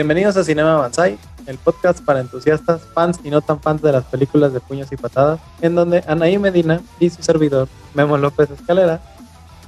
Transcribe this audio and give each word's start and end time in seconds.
Bienvenidos 0.00 0.34
a 0.38 0.44
Cinema 0.44 0.76
Banzai, 0.76 1.18
el 1.46 1.58
podcast 1.58 2.02
para 2.02 2.20
entusiastas, 2.20 2.80
fans 2.94 3.20
y 3.22 3.28
no 3.28 3.42
tan 3.42 3.60
fans 3.60 3.82
de 3.82 3.92
las 3.92 4.06
películas 4.06 4.50
de 4.54 4.60
puños 4.60 4.90
y 4.92 4.96
patadas, 4.96 5.40
en 5.60 5.74
donde 5.74 6.02
Anaí 6.06 6.38
Medina 6.38 6.80
y 6.98 7.10
su 7.10 7.22
servidor, 7.22 7.68
Memo 7.92 8.16
López 8.16 8.48
Escalera, 8.50 9.02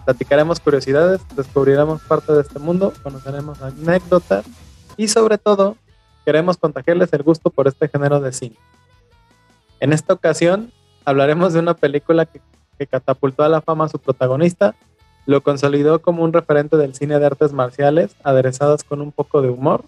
platicaremos 0.07 0.59
curiosidades, 0.59 1.21
descubriremos 1.37 2.01
parte 2.05 2.33
de 2.33 2.41
este 2.41 2.59
mundo, 2.59 2.95
conoceremos 3.03 3.61
anécdotas 3.61 4.47
y 4.97 5.09
sobre 5.09 5.37
todo 5.37 5.77
queremos 6.25 6.57
contagiarles 6.57 7.13
el 7.13 7.23
gusto 7.23 7.51
por 7.51 7.69
este 7.69 7.89
género 7.89 8.19
de 8.19 8.33
cine. 8.33 8.57
En 9.81 9.93
esta 9.93 10.15
ocasión 10.15 10.73
hablaremos 11.05 11.53
de 11.53 11.59
una 11.59 11.75
película 11.75 12.25
que, 12.25 12.41
que 12.79 12.87
catapultó 12.87 13.43
a 13.43 13.51
la 13.51 13.61
fama 13.61 13.85
a 13.85 13.91
su 13.91 13.99
protagonista, 13.99 14.75
lo 15.27 15.43
consolidó 15.43 16.01
como 16.01 16.25
un 16.25 16.33
referente 16.33 16.79
del 16.79 16.95
cine 16.95 17.19
de 17.19 17.27
artes 17.27 17.53
marciales, 17.53 18.17
aderezadas 18.25 18.83
con 18.83 19.03
un 19.03 19.13
poco 19.13 19.43
de 19.43 19.51
humor 19.51 19.85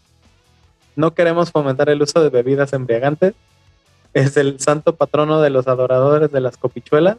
no 0.97 1.15
queremos 1.15 1.51
fomentar 1.51 1.89
el 1.89 2.03
uso 2.03 2.23
de 2.23 2.31
bebidas 2.31 2.73
embriagantes. 2.73 3.35
Es 4.13 4.37
el 4.37 4.61
santo 4.61 4.95
patrono 4.95 5.41
de 5.41 5.51
los 5.51 5.67
adoradores 5.67 6.31
de 6.31 6.41
las 6.41 6.57
copichuelas. 6.57 7.17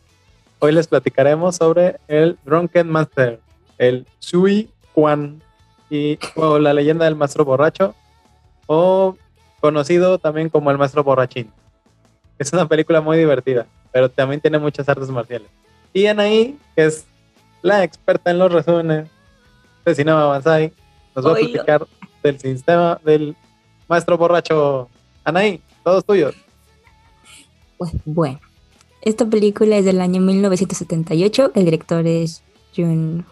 Hoy 0.60 0.72
les 0.72 0.88
platicaremos 0.88 1.58
sobre 1.58 1.98
el 2.08 2.38
Drunken 2.46 2.90
Master, 2.90 3.40
el 3.78 4.06
Sui 4.20 4.70
Quan, 4.94 5.42
y, 5.90 6.18
o 6.36 6.58
la 6.58 6.74
leyenda 6.74 7.06
del 7.06 7.16
maestro 7.16 7.44
borracho, 7.44 7.94
o 8.66 9.18
conocido 9.60 10.18
también 10.20 10.50
como 10.50 10.72
el 10.72 10.78
maestro 10.78 11.04
borrachín. 11.04 11.52
Es 12.40 12.54
una 12.54 12.68
película 12.68 13.02
muy 13.02 13.18
divertida, 13.18 13.66
pero 13.92 14.10
también 14.10 14.42
tiene 14.42 14.58
muchas 14.58 14.88
artes 14.88 15.10
marciales. 15.10 15.50
Y 15.94 16.08
Anaí, 16.08 16.58
que 16.76 16.86
es 16.86 17.06
la 17.62 17.84
experta 17.84 18.32
en 18.32 18.40
los 18.40 18.52
resúmenes 18.52 19.10
de 19.86 19.96
Cinema 19.96 20.26
Banzai, 20.26 20.74
nos 21.16 21.26
va 21.26 21.32
a 21.32 21.36
platicar 21.36 21.86
del 22.24 22.40
sistema 22.40 23.00
del 23.04 23.36
maestro 23.88 24.18
borracho. 24.18 24.90
Anaí, 25.24 25.62
todos 25.84 26.06
tuyos. 26.06 26.36
Pues 27.78 27.92
bueno, 28.06 28.40
esta 29.02 29.26
película 29.26 29.78
es 29.78 29.86
del 29.86 30.02
año 30.02 30.22
1978. 30.22 31.52
El 31.56 31.66
director 31.66 32.06
es 32.08 32.44
Jun 32.76 33.26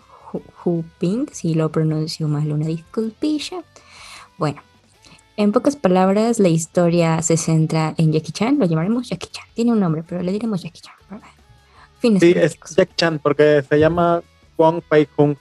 Hu 0.64 0.84
Ping, 1.00 1.28
si 1.32 1.54
lo 1.54 1.72
pronuncio 1.72 2.28
mal, 2.28 2.52
una 2.52 2.68
disculpilla. 2.68 3.64
Bueno, 4.38 4.62
en 5.36 5.52
pocas 5.52 5.76
palabras, 5.76 6.40
la 6.40 6.50
historia 6.50 7.22
se 7.22 7.38
centra 7.38 7.96
en 7.98 8.12
Jackie 8.12 8.32
Chan. 8.32 8.60
Lo 8.60 8.66
llamaremos 8.66 9.10
Jackie 9.10 9.30
Chan. 9.32 9.46
Tiene 9.54 9.72
un 9.72 9.80
nombre, 9.80 10.04
pero 10.08 10.22
le 10.22 10.32
diremos 10.32 10.62
Jackie 10.62 10.82
Chan. 10.82 10.94
Fines 12.00 12.22
sí, 12.22 12.34
es 12.36 12.58
Jackie 12.76 12.96
Chan 12.96 13.20
porque 13.20 13.64
se 13.68 13.80
llama 13.80 14.22
Wong 14.58 14.82
Fei 14.88 15.06
Kung. 15.06 15.36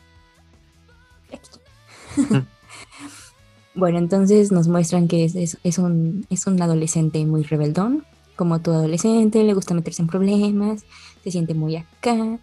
Bueno, 3.75 3.99
entonces 3.99 4.53
nos 4.53 4.69
muestran 4.69 5.09
que 5.09 5.25
es, 5.25 5.79
un, 5.79 6.27
es 6.29 6.47
un 6.47 6.61
adolescente 6.61 7.25
muy 7.25 7.43
rebeldón, 7.43 8.05
como 8.37 8.61
todo 8.61 8.77
adolescente, 8.77 9.43
le 9.45 9.55
gusta 9.55 9.75
meterse 9.75 10.03
en 10.03 10.09
problemas, 10.09 10.85
se 11.25 11.31
siente 11.31 11.55
muy 11.55 11.77
acá. 11.77 12.39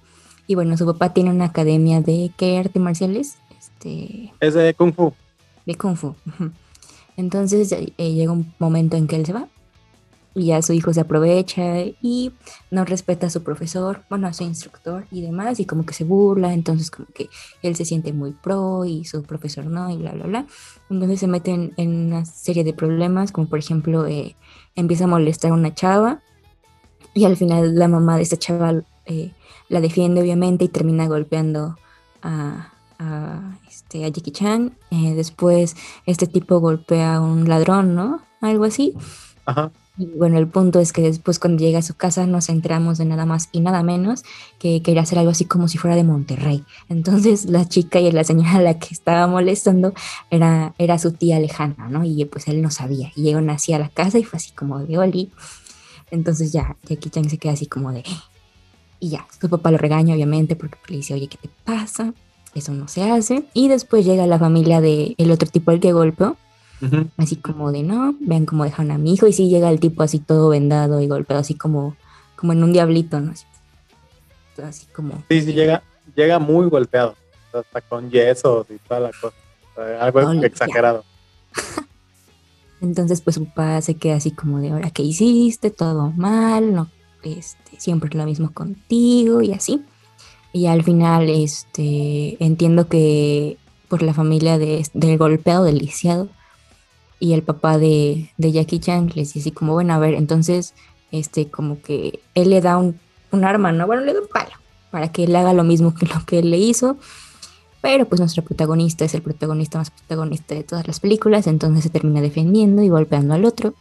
Y 0.47 0.55
bueno, 0.55 0.75
su 0.77 0.85
papá 0.85 1.13
tiene 1.13 1.29
una 1.29 1.45
academia 1.45 2.01
de 2.01 2.31
¿qué 2.35 2.57
arte 2.57 2.79
marciales? 2.79 3.37
Este, 3.59 4.33
es 4.39 4.53
de 4.55 4.73
Kung 4.73 4.93
Fu. 4.93 5.13
De 5.65 5.75
Kung 5.75 5.95
Fu. 5.95 6.15
Entonces 7.17 7.71
eh, 7.71 7.93
llega 7.97 8.31
un 8.31 8.53
momento 8.57 8.97
en 8.97 9.07
que 9.07 9.15
él 9.15 9.25
se 9.25 9.33
va 9.33 9.47
y 10.35 10.47
ya 10.47 10.61
su 10.61 10.73
hijo 10.73 10.93
se 10.93 11.01
aprovecha 11.01 11.79
y 12.01 12.31
no 12.71 12.85
respeta 12.85 13.27
a 13.27 13.29
su 13.29 13.43
profesor, 13.43 14.03
bueno, 14.09 14.27
a 14.27 14.33
su 14.33 14.43
instructor 14.43 15.05
y 15.11 15.21
demás, 15.21 15.59
y 15.59 15.65
como 15.65 15.85
que 15.85 15.93
se 15.93 16.03
burla, 16.03 16.53
entonces 16.53 16.91
como 16.91 17.07
que 17.13 17.29
él 17.61 17.75
se 17.75 17.85
siente 17.85 18.13
muy 18.13 18.31
pro 18.31 18.85
y 18.85 19.05
su 19.05 19.23
profesor 19.23 19.65
no, 19.65 19.89
y 19.89 19.97
bla, 19.97 20.11
bla, 20.11 20.25
bla. 20.25 20.47
Entonces 20.89 21.19
se 21.19 21.27
meten 21.27 21.73
en 21.77 22.07
una 22.07 22.25
serie 22.25 22.63
de 22.63 22.73
problemas, 22.73 23.31
como 23.31 23.47
por 23.49 23.59
ejemplo 23.59 24.05
eh, 24.05 24.35
empieza 24.75 25.05
a 25.05 25.07
molestar 25.07 25.51
a 25.51 25.55
una 25.55 25.73
chava 25.73 26.21
y 27.13 27.25
al 27.25 27.37
final 27.37 27.75
la 27.75 27.87
mamá 27.87 28.17
de 28.17 28.23
esta 28.23 28.37
chava 28.37 28.81
eh, 29.05 29.33
la 29.67 29.81
defiende 29.81 30.21
obviamente 30.21 30.65
y 30.65 30.69
termina 30.69 31.07
golpeando 31.07 31.77
a, 32.21 32.73
este, 33.67 34.05
a 34.05 34.09
Jackie 34.09 34.31
Chan. 34.31 34.77
Eh, 34.91 35.13
después 35.15 35.75
este 36.05 36.27
tipo 36.27 36.59
golpea 36.59 37.15
a 37.15 37.21
un 37.21 37.47
ladrón, 37.47 37.95
¿no? 37.95 38.21
Algo 38.41 38.65
así. 38.65 38.93
Ajá. 39.45 39.71
Bueno, 40.01 40.37
el 40.37 40.47
punto 40.47 40.79
es 40.79 40.93
que 40.93 41.01
después 41.01 41.39
cuando 41.39 41.61
llega 41.61 41.79
a 41.79 41.81
su 41.81 41.93
casa 41.93 42.25
nos 42.25 42.47
enteramos 42.47 42.97
de 42.97 43.03
nada 43.03 43.25
más 43.25 43.49
y 43.51 43.59
nada 43.59 43.83
menos 43.83 44.23
que 44.57 44.81
quería 44.81 45.01
hacer 45.01 45.19
algo 45.19 45.31
así 45.31 45.43
como 45.43 45.67
si 45.67 45.77
fuera 45.77 45.97
de 45.97 46.05
Monterrey. 46.05 46.63
Entonces 46.87 47.43
la 47.45 47.67
chica 47.67 47.99
y 47.99 48.09
la 48.13 48.23
señora 48.23 48.55
a 48.55 48.61
la 48.61 48.79
que 48.79 48.93
estaba 48.93 49.27
molestando 49.27 49.93
era, 50.29 50.73
era 50.77 50.97
su 50.99 51.11
tía 51.11 51.37
lejana, 51.41 51.89
¿no? 51.89 52.05
Y 52.05 52.23
pues 52.23 52.47
él 52.47 52.61
no 52.61 52.71
sabía. 52.71 53.11
Y 53.13 53.23
llegó 53.23 53.39
así 53.51 53.73
a 53.73 53.79
la 53.79 53.89
casa 53.89 54.17
y 54.19 54.23
fue 54.23 54.37
así 54.37 54.53
como 54.53 54.79
de 54.79 54.97
Oli. 54.97 55.31
Entonces 56.11 56.53
ya, 56.53 56.77
Jackie 56.87 57.09
Chan 57.09 57.29
se 57.29 57.37
queda 57.37 57.51
así 57.51 57.65
como 57.65 57.91
de... 57.91 58.05
Y 59.01 59.09
ya, 59.09 59.27
su 59.41 59.49
papá 59.49 59.69
lo 59.69 59.77
regaña 59.77 60.15
obviamente 60.15 60.55
porque 60.55 60.77
le 60.87 60.97
dice, 60.97 61.13
oye, 61.13 61.27
¿qué 61.27 61.37
te 61.37 61.49
pasa? 61.65 62.13
Eso 62.55 62.71
no 62.71 62.87
se 62.87 63.03
hace. 63.11 63.43
Y 63.53 63.67
después 63.67 64.05
llega 64.05 64.25
la 64.27 64.39
familia 64.39 64.79
del 64.79 65.15
el 65.17 65.31
otro 65.31 65.49
tipo 65.49 65.71
al 65.71 65.81
que 65.81 65.91
golpeó 65.91 66.37
Así 67.17 67.35
como 67.35 67.71
de, 67.71 67.83
no, 67.83 68.15
vean 68.19 68.45
cómo 68.45 68.63
dejaron 68.63 68.91
a 68.91 68.97
mi 68.97 69.13
hijo 69.13 69.27
y 69.27 69.33
sí 69.33 69.49
llega 69.49 69.69
el 69.69 69.79
tipo 69.79 70.03
así 70.03 70.19
todo 70.19 70.49
vendado 70.49 71.01
y 71.01 71.07
golpeado, 71.07 71.41
así 71.41 71.53
como, 71.53 71.95
como 72.35 72.53
en 72.53 72.63
un 72.63 72.71
diablito, 72.71 73.19
¿no? 73.19 73.33
Así, 74.63 74.85
como... 74.93 75.23
Sí, 75.29 75.41
sí, 75.41 75.53
llega, 75.53 75.83
llega 76.15 76.39
muy 76.39 76.67
golpeado, 76.69 77.15
hasta 77.53 77.81
con 77.81 78.09
yesos 78.09 78.67
y 78.69 78.77
toda 78.77 79.01
la 79.01 79.11
cosa, 79.19 79.35
algo 79.99 80.31
exagerado. 80.43 81.03
Entonces, 82.81 83.21
pues 83.21 83.35
su 83.35 83.45
papá 83.45 83.81
se 83.81 83.95
queda 83.95 84.15
así 84.15 84.31
como 84.31 84.59
de, 84.59 84.71
ahora, 84.71 84.89
¿qué 84.91 85.03
hiciste? 85.03 85.71
Todo 85.71 86.11
mal, 86.11 86.73
no, 86.73 86.89
este, 87.23 87.77
siempre 87.77 88.09
lo 88.17 88.25
mismo 88.25 88.53
contigo 88.53 89.41
y 89.41 89.51
así. 89.51 89.83
Y 90.53 90.67
al 90.67 90.83
final, 90.83 91.29
este, 91.29 92.43
entiendo 92.43 92.87
que 92.87 93.57
por 93.89 94.01
la 94.01 94.13
familia 94.13 94.57
de, 94.57 94.85
del 94.93 95.17
golpeado, 95.17 95.63
del 95.63 95.79
lisiado, 95.79 96.29
y 97.19 97.33
el 97.33 97.43
papá 97.43 97.77
de, 97.77 98.29
Jackie 98.37 98.79
Chan 98.79 99.11
les 99.13 99.33
dice 99.33 99.51
como, 99.51 99.73
bueno, 99.73 99.93
a 99.93 99.99
ver, 99.99 100.13
entonces, 100.13 100.73
este, 101.11 101.49
como 101.49 101.81
que 101.81 102.21
él 102.33 102.49
le 102.49 102.61
da 102.61 102.77
un, 102.77 102.99
arma, 103.43 103.71
¿no? 103.71 103.85
Bueno, 103.85 104.03
le 104.03 104.13
da 104.13 104.21
un 104.21 104.27
palo 104.27 104.51
para 104.89 105.11
que 105.11 105.25
él 105.25 105.35
haga 105.35 105.53
lo 105.53 105.63
mismo 105.63 105.93
que 105.93 106.05
lo 106.13 106.25
que 106.25 106.39
él 106.39 106.49
le 106.49 106.57
hizo. 106.57 106.97
Pero 107.81 108.05
pues 108.05 108.19
nuestro 108.19 108.43
protagonista 108.43 109.05
es 109.05 109.13
el 109.13 109.21
protagonista 109.21 109.77
más 109.77 109.89
protagonista 109.89 110.53
de 110.53 110.63
todas 110.63 110.85
las 110.85 110.99
películas, 110.99 111.47
entonces 111.47 111.83
se 111.83 111.89
termina 111.89 112.19
defendiendo 112.19 112.81
y 112.81 112.89
golpeando 112.89 113.33
al 113.33 113.45
otro 113.45 113.73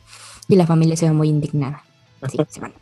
y 0.47 0.55
la 0.55 0.67
familia 0.67 0.97
se 0.97 1.07
va 1.07 1.13
muy 1.13 1.29
indignada. 1.29 1.83
Así, 2.21 2.39
se 2.49 2.61
van. 2.61 2.73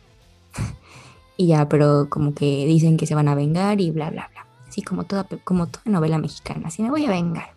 y 1.37 1.47
ya, 1.47 1.67
pero 1.67 2.07
como 2.09 2.35
que 2.35 2.65
dicen 2.67 2.97
que 2.97 3.07
se 3.07 3.15
van 3.15 3.27
a 3.29 3.35
vengar 3.35 3.81
y 3.81 3.89
bla, 3.89 4.11
bla, 4.11 4.29
bla. 4.31 4.45
Así 4.67 4.83
como 4.83 5.05
toda, 5.05 5.27
como 5.43 5.67
toda 5.67 5.83
novela 5.85 6.19
mexicana, 6.19 6.67
así 6.67 6.83
me 6.83 6.91
voy 6.91 7.05
a 7.05 7.09
vengar. 7.09 7.49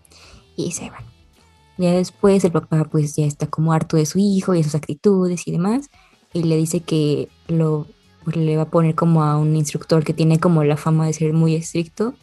Y 0.56 0.72
se 0.72 0.88
van. 0.88 1.09
Ya 1.80 1.92
después 1.92 2.44
el 2.44 2.52
papá 2.52 2.84
pues 2.84 3.16
ya 3.16 3.24
está 3.24 3.46
como 3.46 3.72
harto 3.72 3.96
de 3.96 4.04
su 4.04 4.18
hijo 4.18 4.54
y 4.54 4.62
sus 4.62 4.74
actitudes 4.74 5.48
y 5.48 5.52
demás. 5.52 5.88
Y 6.34 6.42
le 6.42 6.56
dice 6.56 6.80
que 6.80 7.28
lo 7.48 7.86
pues, 8.22 8.36
le 8.36 8.56
va 8.56 8.64
a 8.64 8.70
poner 8.70 8.94
como 8.94 9.24
a 9.24 9.38
un 9.38 9.56
instructor 9.56 10.04
que 10.04 10.12
tiene 10.12 10.38
como 10.38 10.62
la 10.62 10.76
fama 10.76 11.06
de 11.06 11.14
ser 11.14 11.32
muy 11.32 11.54
estricto 11.54 12.14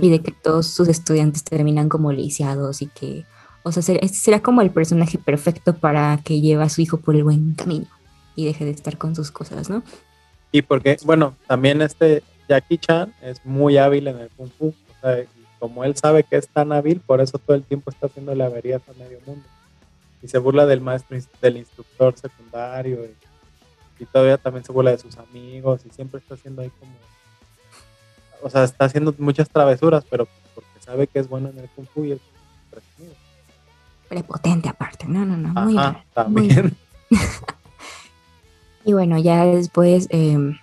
y 0.00 0.10
de 0.10 0.20
que 0.20 0.30
todos 0.30 0.68
sus 0.68 0.86
estudiantes 0.86 1.42
terminan 1.42 1.88
como 1.88 2.12
lisiados 2.12 2.82
y 2.82 2.86
que, 2.86 3.24
o 3.64 3.72
sea, 3.72 3.82
será, 3.82 4.06
será 4.06 4.40
como 4.40 4.62
el 4.62 4.70
personaje 4.70 5.18
perfecto 5.18 5.76
para 5.76 6.20
que 6.24 6.40
lleve 6.40 6.62
a 6.62 6.68
su 6.68 6.80
hijo 6.80 6.98
por 6.98 7.16
el 7.16 7.24
buen 7.24 7.54
camino 7.54 7.88
y 8.36 8.44
deje 8.44 8.64
de 8.64 8.70
estar 8.70 8.96
con 8.96 9.16
sus 9.16 9.32
cosas, 9.32 9.68
¿no? 9.68 9.82
Y 10.52 10.62
porque, 10.62 10.98
bueno, 11.04 11.34
también 11.48 11.82
este 11.82 12.22
Jackie 12.48 12.78
Chan 12.78 13.12
es 13.22 13.44
muy 13.44 13.76
hábil 13.76 14.06
en 14.06 14.18
el 14.18 14.30
kung 14.30 14.50
fu, 14.56 14.68
o 14.68 15.00
sea, 15.00 15.24
como 15.60 15.84
él 15.84 15.94
sabe 15.94 16.24
que 16.24 16.36
es 16.36 16.48
tan 16.48 16.72
hábil, 16.72 17.00
por 17.00 17.20
eso 17.20 17.38
todo 17.38 17.54
el 17.54 17.62
tiempo 17.62 17.90
está 17.90 18.06
haciendo 18.06 18.34
la 18.34 18.46
averías 18.46 18.80
a 18.88 18.94
medio 18.94 19.18
mundo. 19.26 19.44
Y 20.22 20.28
se 20.28 20.38
burla 20.38 20.66
del 20.66 20.80
maestro, 20.80 21.16
del 21.40 21.58
instructor 21.58 22.16
secundario, 22.16 23.04
y, 23.04 24.04
todavía 24.06 24.38
también 24.38 24.64
se 24.64 24.72
burla 24.72 24.92
de 24.92 24.98
sus 24.98 25.18
amigos, 25.18 25.82
y 25.84 25.90
siempre 25.90 26.18
está 26.18 26.34
haciendo 26.34 26.62
ahí 26.62 26.70
como. 26.80 26.92
O 28.42 28.48
sea, 28.48 28.64
está 28.64 28.86
haciendo 28.86 29.14
muchas 29.18 29.50
travesuras, 29.50 30.02
pero 30.08 30.26
porque 30.54 30.80
sabe 30.80 31.06
que 31.06 31.18
es 31.18 31.28
bueno 31.28 31.50
en 31.50 31.58
el 31.58 31.68
Kung 31.68 31.86
Fu 31.86 32.06
y 32.06 32.12
es 32.12 32.20
presumido. 32.70 33.14
Prepotente 34.08 34.70
aparte, 34.70 35.06
no, 35.06 35.26
no, 35.26 35.36
no, 35.36 35.48
muy 35.60 35.74
bien. 35.74 35.96
También. 36.14 36.76
y 38.86 38.94
bueno, 38.94 39.18
ya 39.18 39.44
después. 39.44 40.08
Eh, 40.08 40.54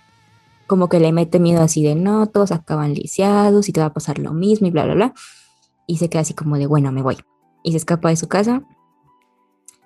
como 0.68 0.88
que 0.88 1.00
le 1.00 1.12
mete 1.12 1.40
miedo 1.40 1.62
así 1.62 1.82
de 1.82 1.96
no, 1.96 2.26
todos 2.26 2.52
acaban 2.52 2.92
lisiados 2.92 3.68
y 3.68 3.72
te 3.72 3.80
va 3.80 3.86
a 3.86 3.92
pasar 3.92 4.18
lo 4.18 4.32
mismo 4.32 4.68
y 4.68 4.70
bla, 4.70 4.84
bla, 4.84 4.94
bla. 4.94 5.14
Y 5.86 5.96
se 5.96 6.08
queda 6.08 6.20
así 6.20 6.34
como 6.34 6.58
de, 6.58 6.66
bueno, 6.66 6.92
me 6.92 7.02
voy. 7.02 7.16
Y 7.64 7.72
se 7.72 7.78
escapa 7.78 8.10
de 8.10 8.16
su 8.16 8.28
casa. 8.28 8.62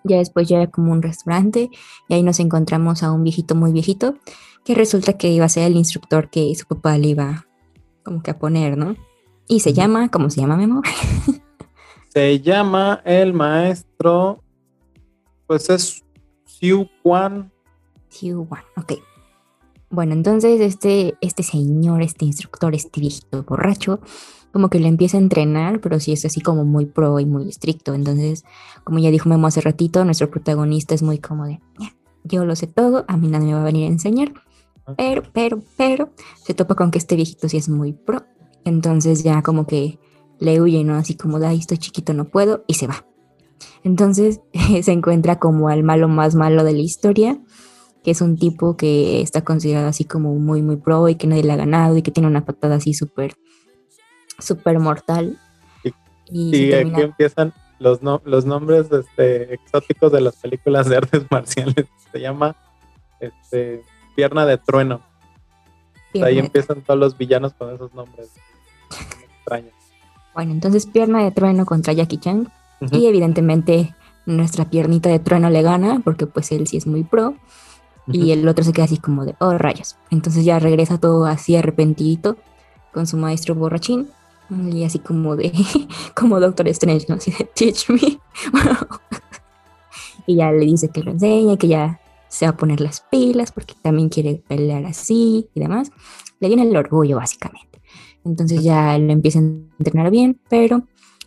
Ya 0.04 0.18
después 0.18 0.48
llega 0.48 0.66
como 0.66 0.90
un 0.92 1.00
restaurante 1.00 1.70
y 2.08 2.14
ahí 2.14 2.24
nos 2.24 2.40
encontramos 2.40 3.04
a 3.04 3.12
un 3.12 3.22
viejito 3.22 3.54
muy 3.54 3.72
viejito 3.72 4.16
que 4.64 4.74
resulta 4.74 5.12
que 5.14 5.28
iba 5.28 5.44
a 5.44 5.48
ser 5.48 5.68
el 5.68 5.76
instructor 5.76 6.28
que 6.28 6.52
su 6.56 6.66
papá 6.66 6.98
le 6.98 7.08
iba 7.08 7.46
como 8.02 8.20
que 8.20 8.32
a 8.32 8.38
poner, 8.38 8.76
¿no? 8.76 8.96
Y 9.46 9.60
se 9.60 9.72
llama, 9.72 10.10
¿cómo 10.10 10.28
se 10.30 10.40
llama, 10.40 10.56
Memo? 10.56 10.82
se 12.08 12.40
llama 12.40 13.00
el 13.04 13.32
maestro 13.32 14.42
Pues 15.46 15.70
es 15.70 16.02
Siu 16.44 16.88
Quan. 17.04 17.52
Siu 18.08 18.44
Quan, 18.48 18.64
ok. 18.76 19.11
Bueno, 19.92 20.14
entonces 20.14 20.58
este, 20.62 21.16
este 21.20 21.42
señor, 21.42 22.00
este 22.00 22.24
instructor, 22.24 22.74
este 22.74 22.98
viejito 22.98 23.42
borracho, 23.42 24.00
como 24.50 24.70
que 24.70 24.80
le 24.80 24.88
empieza 24.88 25.18
a 25.18 25.20
entrenar, 25.20 25.82
pero 25.82 26.00
sí 26.00 26.12
es 26.12 26.24
así 26.24 26.40
como 26.40 26.64
muy 26.64 26.86
pro 26.86 27.20
y 27.20 27.26
muy 27.26 27.46
estricto. 27.46 27.92
Entonces, 27.92 28.42
como 28.84 29.00
ya 29.00 29.10
dijo 29.10 29.28
Memo 29.28 29.48
hace 29.48 29.60
ratito, 29.60 30.02
nuestro 30.06 30.30
protagonista 30.30 30.94
es 30.94 31.02
muy 31.02 31.18
como 31.18 31.44
de, 31.44 31.60
yo 32.24 32.46
lo 32.46 32.56
sé 32.56 32.68
todo, 32.68 33.04
a 33.06 33.18
mí 33.18 33.28
nadie 33.28 33.48
me 33.48 33.54
va 33.54 33.60
a 33.60 33.64
venir 33.64 33.84
a 33.84 33.92
enseñar. 33.92 34.32
Pero, 34.96 35.24
pero, 35.30 35.62
pero, 35.76 36.10
se 36.42 36.54
topa 36.54 36.74
con 36.74 36.90
que 36.90 36.96
este 36.96 37.14
viejito 37.14 37.50
sí 37.50 37.58
es 37.58 37.68
muy 37.68 37.92
pro. 37.92 38.24
Entonces 38.64 39.22
ya 39.22 39.42
como 39.42 39.66
que 39.66 39.98
le 40.38 40.58
huye, 40.62 40.84
¿no? 40.84 40.94
Así 40.94 41.16
como, 41.16 41.36
ay, 41.36 41.58
estoy 41.58 41.76
chiquito, 41.76 42.14
no 42.14 42.24
puedo, 42.30 42.64
y 42.66 42.74
se 42.74 42.86
va. 42.86 43.04
Entonces 43.84 44.40
se 44.82 44.92
encuentra 44.92 45.38
como 45.38 45.68
al 45.68 45.82
malo 45.82 46.08
más 46.08 46.34
malo 46.34 46.64
de 46.64 46.72
la 46.72 46.80
historia, 46.80 47.38
que 48.02 48.10
es 48.10 48.20
un 48.20 48.36
tipo 48.36 48.76
que 48.76 49.20
está 49.20 49.44
considerado 49.44 49.88
así 49.88 50.04
como 50.04 50.34
muy, 50.34 50.62
muy 50.62 50.76
pro 50.76 51.08
y 51.08 51.14
que 51.14 51.26
nadie 51.26 51.44
le 51.44 51.52
ha 51.52 51.56
ganado 51.56 51.96
y 51.96 52.02
que 52.02 52.10
tiene 52.10 52.28
una 52.28 52.44
patada 52.44 52.76
así 52.76 52.94
súper, 52.94 53.34
súper 54.38 54.78
mortal. 54.78 55.38
Y, 56.26 56.72
aquí 56.72 57.00
empiezan 57.00 57.52
los, 57.78 58.00
los 58.24 58.46
nombres 58.46 58.90
este, 58.90 59.54
exóticos 59.54 60.10
de 60.12 60.20
las 60.20 60.36
películas 60.36 60.88
de 60.88 60.96
artes 60.96 61.26
marciales. 61.30 61.86
Se 62.10 62.20
llama 62.20 62.56
este, 63.20 63.82
Pierna 64.16 64.46
de 64.46 64.58
Trueno. 64.58 65.00
Ahí 66.22 66.38
empiezan 66.38 66.82
todos 66.82 66.98
los 66.98 67.16
villanos 67.16 67.54
con 67.54 67.74
esos 67.74 67.94
nombres 67.94 68.30
extraños. 69.22 69.72
Bueno, 70.34 70.52
entonces 70.52 70.86
Pierna 70.86 71.22
de 71.24 71.30
Trueno 71.30 71.64
contra 71.64 71.92
Jackie 71.92 72.18
Chan. 72.18 72.52
Y 72.90 73.06
evidentemente 73.06 73.94
nuestra 74.26 74.68
piernita 74.68 75.08
de 75.08 75.18
trueno 75.18 75.50
le 75.50 75.62
gana, 75.62 76.00
porque 76.02 76.26
pues 76.26 76.50
él 76.52 76.66
sí 76.66 76.76
es 76.76 76.86
muy 76.86 77.04
pro. 77.04 77.36
Y 78.08 78.32
el 78.32 78.46
otro 78.48 78.64
se 78.64 78.72
queda 78.72 78.86
así 78.86 78.98
como 78.98 79.24
de, 79.24 79.36
oh, 79.38 79.56
rayos. 79.56 79.96
Entonces 80.10 80.44
ya 80.44 80.58
regresa 80.58 80.98
todo 80.98 81.26
así 81.26 81.56
arrepentidito 81.56 82.36
con 82.92 83.06
su 83.06 83.16
maestro 83.16 83.54
borrachín. 83.54 84.08
Y 84.50 84.84
así 84.84 84.98
como 84.98 85.36
de, 85.36 85.52
como 86.14 86.40
Doctor 86.40 86.68
Strange, 86.68 87.06
¿no? 87.08 87.14
Así 87.14 87.30
de, 87.30 87.44
teach 87.54 87.88
me. 87.88 88.00
y 90.26 90.36
ya 90.36 90.52
le 90.52 90.66
dice 90.66 90.88
que 90.88 91.02
lo 91.02 91.12
enseña, 91.12 91.56
que 91.56 91.68
ya 91.68 92.00
se 92.28 92.46
va 92.46 92.50
a 92.50 92.56
poner 92.56 92.80
las 92.80 93.00
pilas 93.02 93.52
porque 93.52 93.74
también 93.80 94.08
quiere 94.08 94.42
pelear 94.46 94.84
así 94.86 95.48
y 95.54 95.60
demás. 95.60 95.90
Le 96.40 96.48
viene 96.48 96.64
el 96.64 96.76
orgullo, 96.76 97.16
básicamente. 97.16 97.80
Entonces 98.24 98.62
ya 98.62 98.98
lo 98.98 99.12
empieza 99.12 99.38
a 99.38 99.42
entrenar 99.42 100.10
bien, 100.10 100.40
pero 100.48 100.82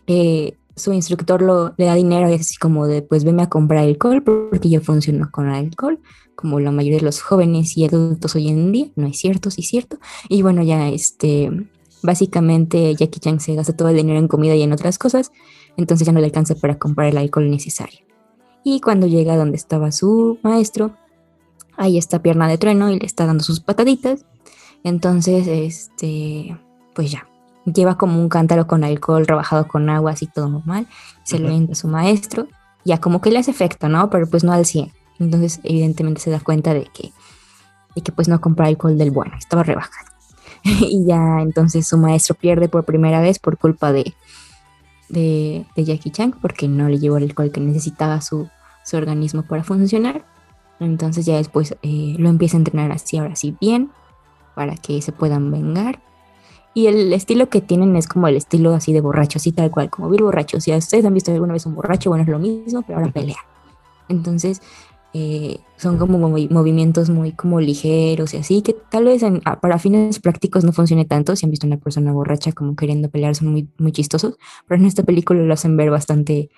eh, 0.06 0.56
su 0.76 0.92
instructor 0.92 1.42
lo, 1.42 1.74
le 1.78 1.86
da 1.86 1.94
dinero 1.94 2.28
y 2.28 2.34
es 2.34 2.42
así 2.42 2.56
como 2.56 2.86
de, 2.86 3.02
pues 3.02 3.24
veme 3.24 3.42
a 3.42 3.48
comprar 3.48 3.84
alcohol 3.84 4.22
porque 4.22 4.68
yo 4.68 4.80
funciono 4.80 5.30
con 5.30 5.48
alcohol, 5.48 5.98
como 6.34 6.60
la 6.60 6.70
mayoría 6.70 6.98
de 6.98 7.04
los 7.04 7.22
jóvenes 7.22 7.76
y 7.76 7.86
adultos 7.86 8.36
hoy 8.36 8.48
en 8.48 8.70
día, 8.72 8.88
no 8.94 9.06
es 9.06 9.18
cierto, 9.18 9.50
sí 9.50 9.62
es 9.62 9.68
cierto. 9.68 9.98
Y 10.28 10.42
bueno, 10.42 10.62
ya 10.62 10.88
este, 10.88 11.50
básicamente 12.02 12.94
Jackie 12.94 13.20
Chan 13.20 13.40
se 13.40 13.54
gasta 13.54 13.74
todo 13.74 13.88
el 13.88 13.96
dinero 13.96 14.18
en 14.18 14.28
comida 14.28 14.54
y 14.54 14.62
en 14.62 14.72
otras 14.72 14.98
cosas, 14.98 15.32
entonces 15.78 16.06
ya 16.06 16.12
no 16.12 16.20
le 16.20 16.26
alcanza 16.26 16.54
para 16.54 16.78
comprar 16.78 17.08
el 17.08 17.18
alcohol 17.18 17.50
necesario. 17.50 18.00
Y 18.62 18.80
cuando 18.80 19.06
llega 19.06 19.36
donde 19.36 19.56
estaba 19.56 19.92
su 19.92 20.38
maestro, 20.42 20.94
ahí 21.76 21.96
está 21.96 22.20
pierna 22.22 22.48
de 22.48 22.58
trueno 22.58 22.90
y 22.90 22.98
le 22.98 23.06
está 23.06 23.24
dando 23.24 23.44
sus 23.44 23.60
pataditas. 23.60 24.26
Entonces, 24.84 25.46
este, 25.46 26.58
pues 26.94 27.10
ya, 27.10 27.28
lleva 27.66 27.96
como 27.96 28.20
un 28.20 28.28
cántaro 28.28 28.66
con 28.66 28.84
alcohol 28.84 29.26
rebajado 29.26 29.68
con 29.68 29.90
agua, 29.90 30.12
así 30.12 30.26
todo 30.26 30.48
normal, 30.48 30.86
se 31.24 31.38
lo 31.38 31.50
entra 31.50 31.72
a 31.72 31.76
su 31.76 31.88
maestro, 31.88 32.46
ya 32.84 32.98
como 32.98 33.20
que 33.20 33.30
le 33.30 33.38
hace 33.38 33.50
efecto, 33.50 33.88
¿no? 33.88 34.08
Pero 34.10 34.28
pues 34.28 34.44
no 34.44 34.52
al 34.52 34.64
100. 34.64 34.92
Entonces, 35.18 35.60
evidentemente 35.64 36.20
se 36.20 36.30
da 36.30 36.40
cuenta 36.40 36.74
de 36.74 36.84
que, 36.84 37.12
de 37.94 38.02
que 38.02 38.12
pues 38.12 38.28
no 38.28 38.40
compra 38.40 38.66
alcohol 38.66 38.96
del 38.96 39.10
bueno, 39.10 39.34
estaba 39.36 39.62
rebajado. 39.62 40.08
y 40.64 41.04
ya 41.06 41.40
entonces 41.40 41.86
su 41.86 41.98
maestro 41.98 42.34
pierde 42.34 42.68
por 42.68 42.84
primera 42.84 43.20
vez 43.20 43.38
por 43.38 43.58
culpa 43.58 43.92
de, 43.92 44.14
de, 45.08 45.66
Jackie 45.76 46.10
Chan, 46.10 46.34
porque 46.40 46.68
no 46.68 46.88
le 46.88 46.98
llevó 46.98 47.16
el 47.16 47.24
alcohol 47.24 47.50
que 47.50 47.60
necesitaba 47.60 48.20
su, 48.20 48.48
su 48.84 48.96
organismo 48.96 49.42
para 49.42 49.64
funcionar. 49.64 50.24
Entonces 50.78 51.24
ya 51.24 51.36
después 51.36 51.76
eh, 51.82 52.16
lo 52.18 52.28
empieza 52.28 52.56
a 52.56 52.60
entrenar 52.60 52.92
así, 52.92 53.18
ahora 53.18 53.36
sí 53.36 53.56
bien, 53.60 53.90
para 54.54 54.76
que 54.76 55.00
se 55.02 55.12
puedan 55.12 55.50
vengar. 55.50 56.00
Y 56.76 56.88
el 56.88 57.10
estilo 57.14 57.48
que 57.48 57.62
tienen 57.62 57.96
es 57.96 58.06
como 58.06 58.28
el 58.28 58.36
estilo 58.36 58.74
así 58.74 58.92
de 58.92 59.00
borracho, 59.00 59.38
así 59.38 59.50
tal 59.50 59.70
cual, 59.70 59.88
como 59.88 60.10
Bill 60.10 60.24
borracho. 60.24 60.60
Si 60.60 60.74
ustedes 60.74 61.06
han 61.06 61.14
visto 61.14 61.32
alguna 61.32 61.54
vez 61.54 61.64
un 61.64 61.74
borracho, 61.74 62.10
bueno, 62.10 62.24
es 62.24 62.28
lo 62.28 62.38
mismo, 62.38 62.82
pero 62.82 62.98
ahora 62.98 63.10
pelea. 63.10 63.38
Entonces, 64.10 64.60
eh, 65.14 65.60
son 65.78 65.96
como 65.96 66.18
movimientos 66.18 67.08
muy 67.08 67.32
como 67.32 67.62
ligeros 67.62 68.34
y 68.34 68.36
así, 68.36 68.60
que 68.60 68.74
tal 68.90 69.06
vez 69.06 69.22
para 69.62 69.78
fines 69.78 70.18
prácticos 70.18 70.64
no 70.64 70.72
funcione 70.74 71.06
tanto. 71.06 71.34
Si 71.34 71.46
han 71.46 71.50
visto 71.50 71.66
una 71.66 71.78
persona 71.78 72.12
borracha 72.12 72.52
como 72.52 72.76
queriendo 72.76 73.08
pelear, 73.08 73.34
son 73.34 73.48
muy, 73.48 73.70
muy 73.78 73.92
chistosos, 73.92 74.36
pero 74.68 74.78
en 74.78 74.86
esta 74.86 75.02
película 75.02 75.40
lo 75.40 75.54
hacen 75.54 75.78
ver 75.78 75.88
bastante, 75.88 76.50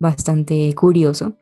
bastante 0.00 0.74
curioso 0.74 1.34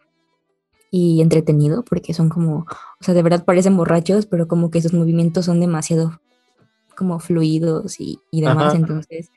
y 0.90 1.22
entretenido, 1.22 1.82
porque 1.82 2.12
son 2.12 2.28
como, 2.28 2.66
o 2.66 3.04
sea, 3.04 3.14
de 3.14 3.22
verdad 3.22 3.46
parecen 3.46 3.74
borrachos, 3.74 4.26
pero 4.26 4.48
como 4.48 4.70
que 4.70 4.80
esos 4.80 4.92
movimientos 4.92 5.46
son 5.46 5.60
demasiado 5.60 6.20
como 6.92 7.18
fluidos 7.20 8.00
y, 8.00 8.18
demás, 8.30 8.74
entonces 8.74 9.30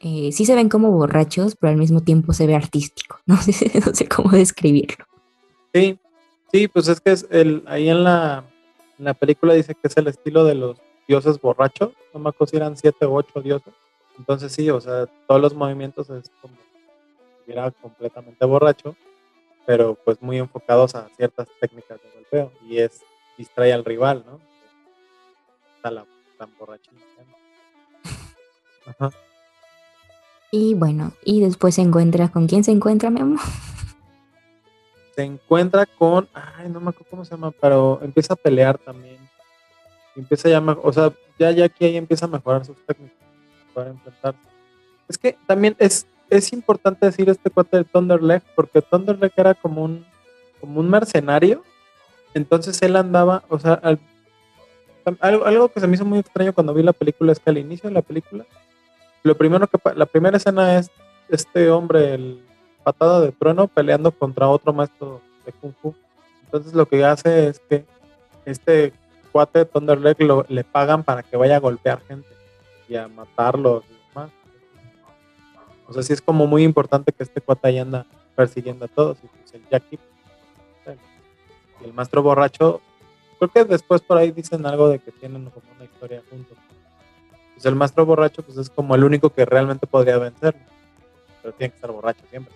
eh, 0.00 0.30
sí 0.32 0.44
se 0.46 0.54
ven 0.54 0.68
como 0.68 0.90
borrachos, 0.90 1.56
pero 1.56 1.72
al 1.72 1.76
mismo 1.76 2.00
tiempo 2.00 2.32
se 2.32 2.46
ve 2.46 2.54
artístico, 2.54 3.18
no 3.26 3.36
sé, 3.36 3.70
no 3.84 3.94
sé 3.94 4.08
cómo 4.08 4.30
describirlo. 4.30 5.04
Sí, 5.74 5.98
sí, 6.52 6.68
pues 6.68 6.88
es 6.88 7.00
que 7.00 7.12
es 7.12 7.26
el, 7.30 7.62
ahí 7.66 7.88
en 7.88 8.04
la, 8.04 8.44
en 8.98 9.04
la 9.04 9.14
película 9.14 9.54
dice 9.54 9.74
que 9.74 9.88
es 9.88 9.96
el 9.96 10.08
estilo 10.08 10.44
de 10.44 10.54
los 10.54 10.78
dioses 11.06 11.40
borrachos, 11.40 11.90
no 12.14 12.20
me 12.20 12.30
acuerdo 12.30 12.50
si 12.50 12.56
eran 12.56 12.76
siete 12.76 13.06
u 13.06 13.14
ocho 13.14 13.40
dioses, 13.40 13.74
entonces 14.18 14.52
sí, 14.52 14.68
o 14.70 14.80
sea, 14.80 15.06
todos 15.26 15.40
los 15.40 15.54
movimientos 15.54 16.10
es 16.10 16.30
como 16.40 16.54
si 16.54 16.78
estuviera 17.38 17.70
completamente 17.70 18.44
borracho, 18.44 18.96
pero 19.66 19.94
pues 19.94 20.20
muy 20.20 20.38
enfocados 20.38 20.94
a 20.94 21.08
ciertas 21.16 21.48
técnicas 21.60 22.00
de 22.02 22.10
golpeo 22.14 22.52
y 22.68 22.78
es 22.78 23.02
distrae 23.38 23.72
al 23.72 23.84
rival, 23.84 24.24
¿no? 24.26 24.38
Está 25.76 25.90
la 25.90 26.04
tan 26.40 26.50
Y 30.50 30.74
bueno, 30.74 31.12
y 31.24 31.40
después 31.40 31.74
se 31.74 31.82
encuentra 31.82 32.28
con 32.28 32.46
quién 32.46 32.64
se 32.64 32.72
encuentra, 32.72 33.10
mi 33.10 33.20
amor. 33.20 33.40
Se 35.14 35.22
encuentra 35.22 35.86
con, 35.86 36.28
ay, 36.32 36.68
no 36.70 36.80
me 36.80 36.90
acuerdo 36.90 37.10
cómo 37.10 37.24
se 37.24 37.32
llama, 37.32 37.50
pero 37.50 38.00
empieza 38.02 38.34
a 38.34 38.36
pelear 38.36 38.78
también. 38.78 39.18
Empieza 40.16 40.48
ya, 40.48 40.60
o 40.60 40.92
sea, 40.92 41.12
ya, 41.38 41.50
ya 41.50 41.66
aquí 41.66 41.84
ahí 41.84 41.96
empieza 41.96 42.24
a 42.24 42.28
mejorar 42.28 42.64
sus 42.64 42.76
técnicas 42.86 43.18
para 43.74 43.90
enfrentarse. 43.90 44.40
Es 45.08 45.18
que 45.18 45.36
también 45.46 45.76
es, 45.78 46.06
es 46.30 46.52
importante 46.52 47.06
decir 47.06 47.28
este 47.28 47.50
cuate 47.50 47.78
de 47.78 47.84
Thunderleg, 47.84 48.42
porque 48.54 48.80
Thunderleg 48.80 49.32
era 49.36 49.54
como 49.54 49.84
un, 49.84 50.06
como 50.60 50.80
un 50.80 50.88
mercenario. 50.88 51.62
Entonces 52.32 52.80
él 52.82 52.96
andaba, 52.96 53.42
o 53.48 53.58
sea, 53.58 53.74
al 53.74 53.98
algo, 55.20 55.68
que 55.68 55.80
se 55.80 55.86
me 55.86 55.94
hizo 55.94 56.04
muy 56.04 56.18
extraño 56.18 56.52
cuando 56.52 56.74
vi 56.74 56.82
la 56.82 56.92
película 56.92 57.32
es 57.32 57.40
que 57.40 57.50
al 57.50 57.58
inicio 57.58 57.88
de 57.88 57.94
la 57.94 58.02
película, 58.02 58.46
lo 59.22 59.36
primero 59.36 59.66
que 59.66 59.78
la 59.94 60.06
primera 60.06 60.36
escena 60.36 60.78
es 60.78 60.90
este 61.28 61.70
hombre, 61.70 62.14
el 62.14 62.42
patada 62.82 63.20
de 63.20 63.32
trueno, 63.32 63.68
peleando 63.68 64.10
contra 64.10 64.48
otro 64.48 64.72
maestro 64.72 65.20
de 65.44 65.52
Kung 65.52 65.74
Fu. 65.80 65.94
Entonces 66.44 66.74
lo 66.74 66.86
que 66.86 67.04
hace 67.04 67.48
es 67.48 67.60
que 67.60 67.84
este 68.44 68.92
cuate 69.32 69.60
de 69.60 69.64
Thunderleg 69.64 70.20
lo, 70.22 70.44
le 70.48 70.64
pagan 70.64 71.04
para 71.04 71.22
que 71.22 71.36
vaya 71.36 71.56
a 71.56 71.60
golpear 71.60 72.00
gente 72.08 72.28
y 72.88 72.96
a 72.96 73.06
matarlos 73.08 73.84
y 73.88 74.08
demás. 74.08 74.30
O 75.86 75.92
sea, 75.92 76.02
sí 76.02 76.12
es 76.12 76.20
como 76.20 76.46
muy 76.46 76.64
importante 76.64 77.12
que 77.12 77.22
este 77.22 77.40
cuate 77.40 77.68
ahí 77.68 77.78
anda 77.78 78.06
persiguiendo 78.34 78.86
a 78.86 78.88
todos. 78.88 79.18
Y 79.22 79.28
pues 79.28 79.54
el 79.54 79.68
Jackie, 79.70 79.98
el 81.84 81.92
maestro 81.92 82.22
borracho 82.22 82.80
Creo 83.40 83.50
que 83.50 83.72
después 83.72 84.02
por 84.02 84.18
ahí 84.18 84.32
dicen 84.32 84.66
algo 84.66 84.90
de 84.90 84.98
que 84.98 85.12
tienen 85.12 85.46
como 85.46 85.64
una 85.74 85.84
historia 85.86 86.22
juntos. 86.28 86.58
Pues 87.54 87.64
el 87.64 87.74
maestro 87.74 88.04
borracho 88.04 88.42
pues 88.42 88.58
es 88.58 88.68
como 88.68 88.94
el 88.94 89.02
único 89.02 89.30
que 89.30 89.46
realmente 89.46 89.86
podría 89.86 90.18
vencer, 90.18 90.54
pero 91.40 91.54
tiene 91.54 91.70
que 91.70 91.76
estar 91.76 91.90
borracho 91.90 92.22
siempre. 92.28 92.54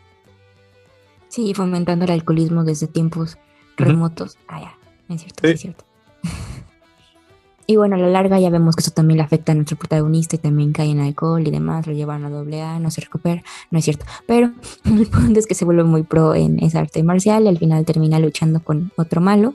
Sí, 1.29 1.55
fomentando 1.55 2.05
el 2.05 2.11
alcoholismo 2.11 2.65
desde 2.65 2.87
tiempos 2.87 3.39
remotos. 3.79 4.37
Ah, 4.47 4.61
ya, 4.61 5.15
es 5.15 5.23
cierto, 5.23 5.47
es 5.49 5.61
cierto. 5.61 5.85
y 7.67 7.77
bueno, 7.77 7.97
a 7.97 7.99
la 7.99 8.09
larga 8.09 8.39
ya 8.39 8.51
vemos 8.51 8.77
que 8.77 8.83
eso 8.83 8.91
también 8.91 9.17
le 9.17 9.25
afecta 9.25 9.53
a 9.53 9.55
nuestro 9.55 9.79
protagonista 9.79 10.37
y 10.37 10.39
también 10.39 10.73
cae 10.73 10.91
en 10.91 11.01
alcohol 11.01 11.49
y 11.49 11.51
demás, 11.51 11.87
lo 11.87 11.95
llevan 11.95 12.27
a 12.27 12.31
doble 12.31 12.61
A, 12.61 12.79
no 12.79 12.91
se 12.91 13.01
recupera, 13.01 13.43
no 13.71 13.79
es 13.79 13.87
cierto. 13.87 14.05
Pero 14.27 14.53
el 14.85 15.07
punto 15.07 15.41
es 15.41 15.47
que 15.47 15.55
se 15.55 15.65
vuelve 15.65 15.85
muy 15.85 16.03
pro 16.03 16.35
en 16.35 16.63
esa 16.63 16.81
arte 16.81 17.03
marcial 17.03 17.45
y 17.45 17.49
al 17.49 17.59
final 17.59 17.87
termina 17.87 18.19
luchando 18.19 18.63
con 18.63 18.93
otro 18.97 19.23
malo 19.23 19.55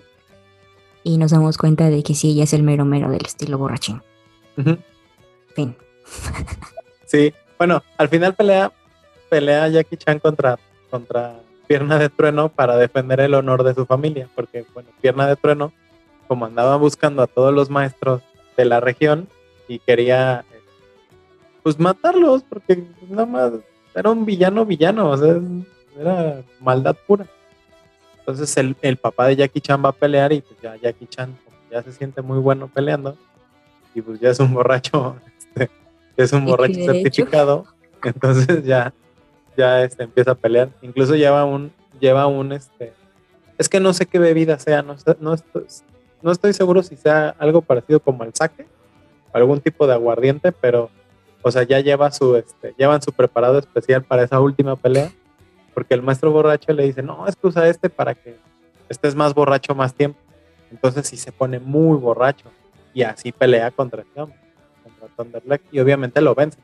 y 1.03 1.17
nos 1.17 1.31
damos 1.31 1.57
cuenta 1.57 1.89
de 1.89 2.03
que 2.03 2.13
sí, 2.13 2.31
ella 2.31 2.43
es 2.43 2.53
el 2.53 2.63
mero 2.63 2.85
mero 2.85 3.09
del 3.09 3.25
estilo 3.25 3.57
borrachín. 3.57 4.01
Fin. 5.55 5.75
sí, 7.05 7.33
bueno, 7.57 7.83
al 7.97 8.09
final 8.09 8.35
pelea, 8.35 8.71
pelea 9.29 9.67
Jackie 9.67 9.97
Chan 9.97 10.19
contra, 10.19 10.59
contra 10.89 11.39
Pierna 11.67 11.97
de 11.99 12.09
Trueno 12.09 12.49
para 12.49 12.77
defender 12.77 13.19
el 13.19 13.33
honor 13.33 13.63
de 13.63 13.73
su 13.73 13.85
familia, 13.85 14.27
porque, 14.35 14.65
bueno, 14.73 14.89
Pierna 15.01 15.27
de 15.27 15.35
Trueno, 15.35 15.71
como 16.27 16.45
andaba 16.45 16.75
buscando 16.77 17.21
a 17.21 17.27
todos 17.27 17.53
los 17.53 17.69
maestros 17.69 18.21
de 18.57 18.65
la 18.65 18.79
región 18.79 19.27
y 19.67 19.79
quería, 19.79 20.45
eh, 20.51 20.61
pues, 21.63 21.79
matarlos, 21.79 22.43
porque 22.43 22.83
nada 23.07 23.25
más 23.25 23.51
era 23.95 24.09
un 24.09 24.25
villano 24.25 24.65
villano, 24.65 25.11
o 25.11 25.17
sea, 25.17 25.39
era 25.99 26.41
maldad 26.59 26.95
pura. 27.07 27.25
Entonces 28.29 28.55
el, 28.57 28.75
el 28.83 28.97
papá 28.97 29.25
de 29.25 29.37
Jackie 29.37 29.59
Chan 29.59 29.83
va 29.83 29.89
a 29.89 29.93
pelear 29.93 30.31
y 30.31 30.41
pues 30.41 30.61
ya 30.61 30.75
Jackie 30.75 31.07
Chan 31.07 31.35
ya 31.71 31.81
se 31.81 31.91
siente 31.91 32.21
muy 32.21 32.37
bueno 32.37 32.67
peleando 32.67 33.17
y 33.95 34.03
pues 34.03 34.19
ya 34.19 34.29
es 34.29 34.39
un 34.39 34.53
borracho, 34.53 35.15
este, 35.39 35.71
es 36.15 36.31
un 36.31 36.45
borracho 36.45 36.75
certificado, 36.75 37.65
entonces 38.03 38.63
ya, 38.63 38.93
ya 39.57 39.83
este, 39.83 40.03
empieza 40.03 40.31
a 40.31 40.35
pelear. 40.35 40.69
Incluso 40.83 41.15
lleva 41.15 41.43
un, 41.43 41.71
lleva 41.99 42.27
un, 42.27 42.51
este, 42.51 42.93
es 43.57 43.67
que 43.67 43.79
no 43.79 43.93
sé 43.93 44.05
qué 44.05 44.19
bebida 44.19 44.59
sea, 44.59 44.83
no, 44.83 44.95
no, 45.19 45.33
estoy, 45.33 45.65
no 46.21 46.31
estoy 46.31 46.53
seguro 46.53 46.83
si 46.83 46.97
sea 46.97 47.29
algo 47.39 47.61
parecido 47.61 47.99
como 47.99 48.23
el 48.25 48.33
sake, 48.35 48.67
algún 49.33 49.59
tipo 49.59 49.87
de 49.87 49.93
aguardiente, 49.93 50.51
pero, 50.51 50.91
o 51.41 51.49
sea, 51.49 51.63
ya 51.63 51.79
lleva 51.79 52.11
su, 52.11 52.35
este, 52.35 52.75
llevan 52.77 53.01
su 53.01 53.11
preparado 53.11 53.57
especial 53.57 54.03
para 54.03 54.21
esa 54.21 54.39
última 54.39 54.75
pelea, 54.75 55.11
porque 55.79 55.93
el 55.93 56.01
maestro 56.01 56.29
borracho 56.29 56.73
le 56.73 56.83
dice, 56.83 57.01
no, 57.01 57.25
es 57.25 57.37
que 57.37 57.47
usa 57.47 57.69
este 57.69 57.89
para 57.89 58.13
que 58.13 58.35
estés 58.89 59.15
más 59.15 59.33
borracho 59.33 59.73
más 59.73 59.93
tiempo. 59.93 60.19
Entonces 60.69 61.07
sí 61.07 61.15
se 61.15 61.31
pone 61.31 61.57
muy 61.57 61.97
borracho 61.97 62.49
y 62.93 63.03
así 63.03 63.31
pelea 63.31 63.71
contra 63.71 64.01
este 64.01 64.19
hombre, 64.19 64.37
contra 64.83 65.07
Thunderleg 65.15 65.61
y 65.71 65.79
obviamente 65.79 66.19
lo 66.19 66.35
vence. 66.35 66.59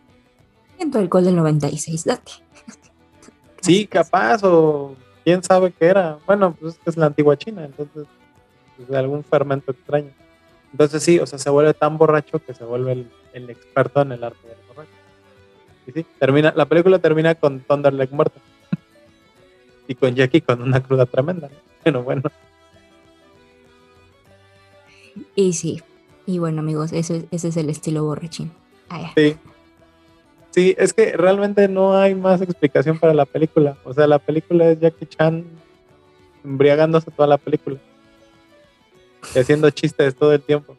Siento 0.75 0.99
el 0.99 1.07
gol 1.07 1.23
del 1.23 1.37
96, 1.37 2.03
date. 2.03 2.31
Sí, 3.61 3.87
capaz 3.87 4.43
o 4.43 4.97
quién 5.23 5.41
sabe 5.41 5.71
qué 5.71 5.85
era. 5.85 6.17
Bueno, 6.25 6.53
pues 6.59 6.77
es 6.85 6.97
la 6.97 7.05
antigua 7.05 7.37
China, 7.37 7.63
entonces 7.63 8.05
pues, 8.75 8.89
de 8.89 8.97
algún 8.97 9.23
fermento 9.23 9.71
extraño. 9.71 10.11
Entonces 10.73 11.01
sí, 11.01 11.19
o 11.19 11.25
sea, 11.25 11.39
se 11.39 11.49
vuelve 11.49 11.73
tan 11.73 11.97
borracho 11.97 12.39
que 12.39 12.53
se 12.53 12.65
vuelve 12.65 13.07
el, 13.31 13.49
experto 13.49 14.01
en 14.01 14.11
el 14.11 14.25
arte 14.25 14.45
del 14.45 14.57
borracho. 14.67 14.91
Y 15.87 15.91
sí, 15.93 16.05
termina, 16.19 16.51
la 16.53 16.65
película 16.65 16.99
termina 16.99 17.33
con 17.33 17.61
Thunderleg 17.61 18.11
muerto. 18.11 18.41
Y 19.87 19.95
con 19.95 20.15
Jackie 20.15 20.41
con 20.41 20.61
una 20.61 20.81
cruda 20.81 21.05
tremenda. 21.05 21.49
Pero 21.83 22.03
bueno. 22.03 22.23
Y 25.35 25.53
sí, 25.53 25.81
y 26.25 26.39
bueno 26.39 26.61
amigos, 26.61 26.91
ese, 26.91 27.27
ese 27.31 27.47
es 27.49 27.57
el 27.57 27.69
estilo 27.69 28.03
borrachín. 28.03 28.51
Ah, 28.89 29.11
sí. 29.15 29.37
Sí, 30.51 30.73
es 30.77 30.93
que 30.93 31.17
realmente 31.17 31.67
no 31.67 31.97
hay 31.97 32.15
más 32.15 32.41
explicación 32.41 32.97
para 32.97 33.13
la 33.13 33.25
película. 33.25 33.77
O 33.83 33.93
sea, 33.93 34.07
la 34.07 34.19
película 34.19 34.69
es 34.69 34.79
Jackie 34.79 35.05
Chan 35.05 35.43
embriagándose 36.45 37.11
toda 37.11 37.27
la 37.27 37.37
película. 37.37 37.77
Y 39.35 39.39
haciendo 39.39 39.69
chistes 39.71 40.15
todo 40.15 40.31
el 40.31 40.41
tiempo. 40.41 40.77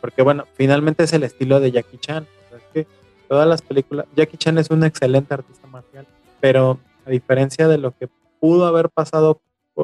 Porque 0.00 0.22
bueno, 0.22 0.46
finalmente 0.54 1.04
es 1.04 1.12
el 1.12 1.24
estilo 1.24 1.60
de 1.60 1.72
Jackie 1.72 1.98
Chan. 1.98 2.22
O 2.24 2.48
sea, 2.48 2.58
es 2.58 2.64
que 2.72 2.86
todas 3.28 3.46
las 3.46 3.60
películas, 3.60 4.06
Jackie 4.16 4.38
Chan 4.38 4.56
es 4.58 4.70
un 4.70 4.82
excelente 4.82 5.34
artista 5.34 5.66
marcial, 5.66 6.06
pero 6.40 6.80
a 7.04 7.10
diferencia 7.10 7.68
de 7.68 7.78
lo 7.78 7.96
que 7.96 8.08
pudo 8.40 8.66
haber 8.66 8.90
pasado 8.90 9.40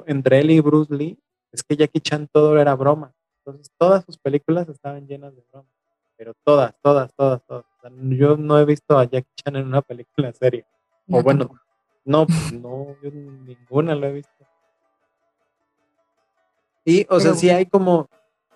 entre 0.07 0.41
él 0.41 0.51
y 0.51 0.61
Bruce 0.61 0.95
Lee, 0.95 1.19
es 1.53 1.63
que 1.63 1.77
Jackie 1.77 2.01
Chan 2.01 2.29
todo 2.33 2.59
era 2.59 2.75
broma. 2.75 3.13
Entonces, 3.39 3.71
todas 3.79 4.05
sus 4.05 4.19
películas 4.19 4.69
estaban 4.69 5.07
llenas 5.07 5.35
de 5.35 5.43
bromas. 5.51 5.71
Pero 6.17 6.35
todas, 6.45 6.75
todas, 6.83 7.15
todas, 7.15 7.43
todas. 7.47 7.65
yo 8.11 8.37
no 8.37 8.59
he 8.59 8.65
visto 8.65 8.99
a 8.99 9.05
Jackie 9.05 9.33
Chan 9.37 9.57
en 9.57 9.67
una 9.67 9.83
película 9.83 10.33
seria. 10.33 10.67
o 11.11 11.23
bueno, 11.23 11.51
no, 12.05 12.27
no, 12.53 12.97
yo 13.03 13.11
ninguna 13.11 13.95
lo 13.95 14.07
he 14.07 14.13
visto. 14.13 14.33
Y, 16.85 17.07
o 17.11 17.19
sea, 17.19 17.35
sí 17.35 17.51
hay 17.51 17.67
como, 17.67 18.09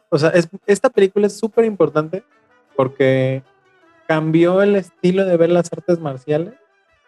o 0.08 0.18
sea, 0.18 0.32
esta 0.66 0.88
película 0.88 1.26
es 1.26 1.36
súper 1.36 1.64
importante 1.64 2.22
porque 2.76 3.42
cambió 4.06 4.62
el 4.62 4.76
estilo 4.76 5.24
de 5.24 5.36
ver 5.36 5.50
las 5.50 5.72
artes 5.72 5.98
marciales 5.98 6.54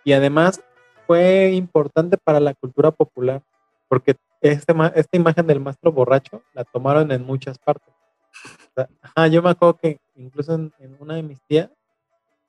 y 0.04 0.12
además 0.12 0.62
fue 1.06 1.52
importante 1.52 2.16
para 2.16 2.40
la 2.40 2.54
cultura 2.54 2.90
popular 2.90 3.42
porque 3.92 4.16
este, 4.40 4.74
esta 4.94 5.16
imagen 5.18 5.46
del 5.46 5.60
maestro 5.60 5.92
borracho 5.92 6.42
la 6.54 6.64
tomaron 6.64 7.12
en 7.12 7.26
muchas 7.26 7.58
partes. 7.58 7.92
yo 9.30 9.42
me 9.42 9.50
acuerdo 9.50 9.76
que 9.76 10.00
incluso 10.14 10.54
en, 10.54 10.96
una 10.98 11.16
de 11.16 11.22
mis 11.22 11.38
tías 11.46 11.68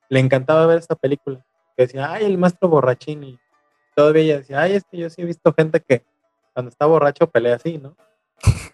le 0.08 0.22
encantaba 0.22 0.66
ver 0.66 0.78
esta 0.78 0.96
película. 0.96 1.46
Que 1.76 1.84
decía, 1.84 2.12
ay, 2.14 2.24
el 2.24 2.38
maestro 2.38 2.70
borrachín. 2.70 3.24
Y 3.24 3.40
todavía 3.94 4.22
ella 4.22 4.38
decía, 4.38 4.62
ay, 4.62 4.74
es 4.74 4.86
que 4.86 4.98
yo 4.98 5.10
sí 5.10 5.22
he 5.22 5.26
visto 5.26 5.54
gente 5.54 5.82
que 5.82 6.06
cuando 6.54 6.70
está 6.70 6.86
borracho 6.86 7.28
pelea 7.28 7.56
así, 7.56 7.78
¿no? 7.78 7.96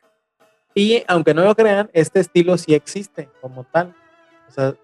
Y 0.76 1.04
aunque 1.08 1.34
no 1.34 1.44
lo 1.44 1.56
crean, 1.56 1.90
este 1.94 2.20
estilo 2.20 2.56
sí 2.56 2.76
existe 2.76 3.30
como 3.42 3.64
tal. 3.64 3.96
O 4.48 4.52
sea, 4.52 4.76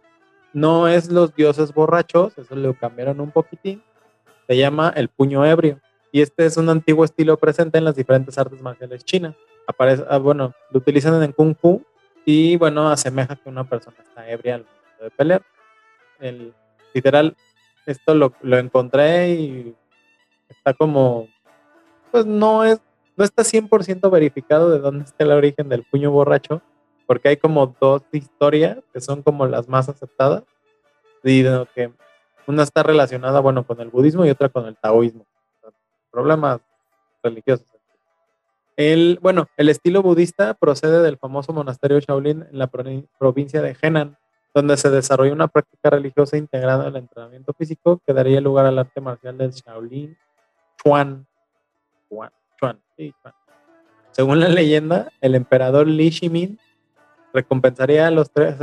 no 0.54 0.88
es 0.88 1.12
los 1.12 1.36
dioses 1.36 1.72
borrachos, 1.72 2.36
eso 2.40 2.56
lo 2.56 2.74
cambiaron 2.74 3.22
un 3.22 3.30
poquitín. 3.30 3.84
Se 4.48 4.58
llama 4.58 4.94
el 4.96 5.10
puño 5.10 5.46
ebrio 5.46 5.80
y 6.12 6.22
este 6.22 6.46
es 6.46 6.58
un 6.58 6.70
antiguo 6.70 7.04
estilo 7.04 7.38
presente 7.38 7.78
en 7.78 7.84
las 7.84 7.96
diferentes 7.96 8.38
artes 8.38 8.62
marciales 8.62 9.04
chinas. 9.04 9.36
Aparece, 9.68 10.06
ah, 10.10 10.18
bueno, 10.18 10.54
lo 10.72 10.80
utilizan 10.80 11.22
en 11.22 11.32
Kung 11.32 11.56
Fu 11.56 11.84
y 12.26 12.56
bueno, 12.58 12.90
asemeja 12.90 13.36
que 13.36 13.50
una 13.50 13.68
persona 13.68 13.98
está 14.02 14.30
ebria 14.30 14.56
al 14.56 14.66
momento 14.66 15.04
de 15.04 15.12
pelear. 15.12 15.42
El, 16.20 16.54
literal, 16.94 17.36
esto 17.86 18.16
lo, 18.16 18.34
lo 18.42 18.58
encontré 18.58 19.32
y 19.32 19.76
está 20.50 20.74
como, 20.74 21.28
pues 22.12 22.26
no 22.26 22.64
es, 22.64 22.80
no 23.18 23.24
está 23.24 23.44
100% 23.44 24.10
verificado 24.10 24.72
de 24.72 24.80
dónde 24.80 25.06
está 25.06 25.24
el 25.24 25.32
origen 25.32 25.70
del 25.70 25.84
puño 25.84 26.12
borracho, 26.12 26.62
porque 27.06 27.30
hay 27.30 27.38
como 27.38 27.76
dos 27.80 28.04
historias 28.12 28.78
que 28.94 29.02
son 29.02 29.22
como 29.22 29.46
las 29.48 29.68
más 29.68 29.90
aceptadas, 29.90 30.44
y 31.24 31.44
que 31.74 31.92
una 32.48 32.64
está 32.64 32.84
relacionada, 32.84 33.40
bueno, 33.40 33.66
con 33.66 33.80
el 33.82 33.90
budismo 33.90 34.26
y 34.26 34.30
otra 34.30 34.50
con 34.50 34.66
el 34.66 34.78
taoísmo 34.78 35.26
problemas 36.16 36.62
religiosos. 37.22 37.68
El, 38.78 39.20
bueno, 39.22 39.50
el 39.58 39.68
estilo 39.68 40.02
budista 40.02 40.54
procede 40.54 41.02
del 41.02 41.18
famoso 41.18 41.52
monasterio 41.52 42.00
Shaolin 42.00 42.46
en 42.50 42.58
la 42.58 42.68
provincia 42.68 43.62
de 43.62 43.76
Henan, 43.82 44.18
donde 44.54 44.78
se 44.78 44.90
desarrolló 44.90 45.34
una 45.34 45.50
práctica 45.50 45.90
religiosa 45.90 46.38
integrada 46.38 46.88
al 46.88 46.96
entrenamiento 46.96 47.52
físico 47.52 48.02
que 48.06 48.14
daría 48.14 48.40
lugar 48.40 48.66
al 48.66 48.80
arte 48.80 49.02
marcial 49.02 49.38
del 49.38 49.52
Shaolin 49.52 50.18
Chuan. 50.82 51.28
Chuan, 52.58 52.80
Según 54.12 54.40
la 54.40 54.48
leyenda, 54.48 55.12
el 55.20 55.36
emperador 55.36 55.86
Li 55.88 56.10
Shimin 56.12 56.58
recompensaría 57.36 58.08
a 58.08 58.12
los 58.12 58.32
tres 58.32 58.56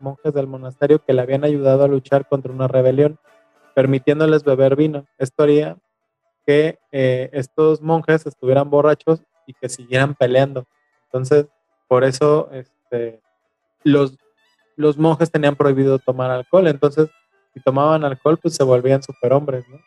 monjes 0.00 0.32
del 0.32 0.46
monasterio 0.46 1.04
que 1.04 1.12
le 1.12 1.20
habían 1.20 1.44
ayudado 1.44 1.84
a 1.84 1.88
luchar 1.88 2.26
contra 2.26 2.52
una 2.52 2.66
rebelión, 2.66 3.18
permitiéndoles 3.74 4.42
beber 4.42 4.74
vino. 4.74 5.06
Esto 5.18 5.42
haría 5.42 5.76
que 6.46 6.78
eh, 6.90 7.30
estos 7.32 7.82
monjes 7.82 8.26
estuvieran 8.26 8.70
borrachos 8.70 9.22
y 9.46 9.52
que 9.52 9.68
siguieran 9.68 10.14
peleando. 10.14 10.66
Entonces, 11.04 11.46
por 11.86 12.02
eso 12.02 12.48
este, 12.52 13.20
los, 13.82 14.16
los 14.76 14.96
monjes 14.96 15.30
tenían 15.30 15.54
prohibido 15.54 15.98
tomar 15.98 16.30
alcohol. 16.30 16.66
Entonces, 16.66 17.08
si 17.52 17.60
tomaban 17.60 18.04
alcohol, 18.04 18.38
pues 18.40 18.54
se 18.54 18.64
volvían 18.64 19.02
superhombres, 19.02 19.68
¿no? 19.68 19.78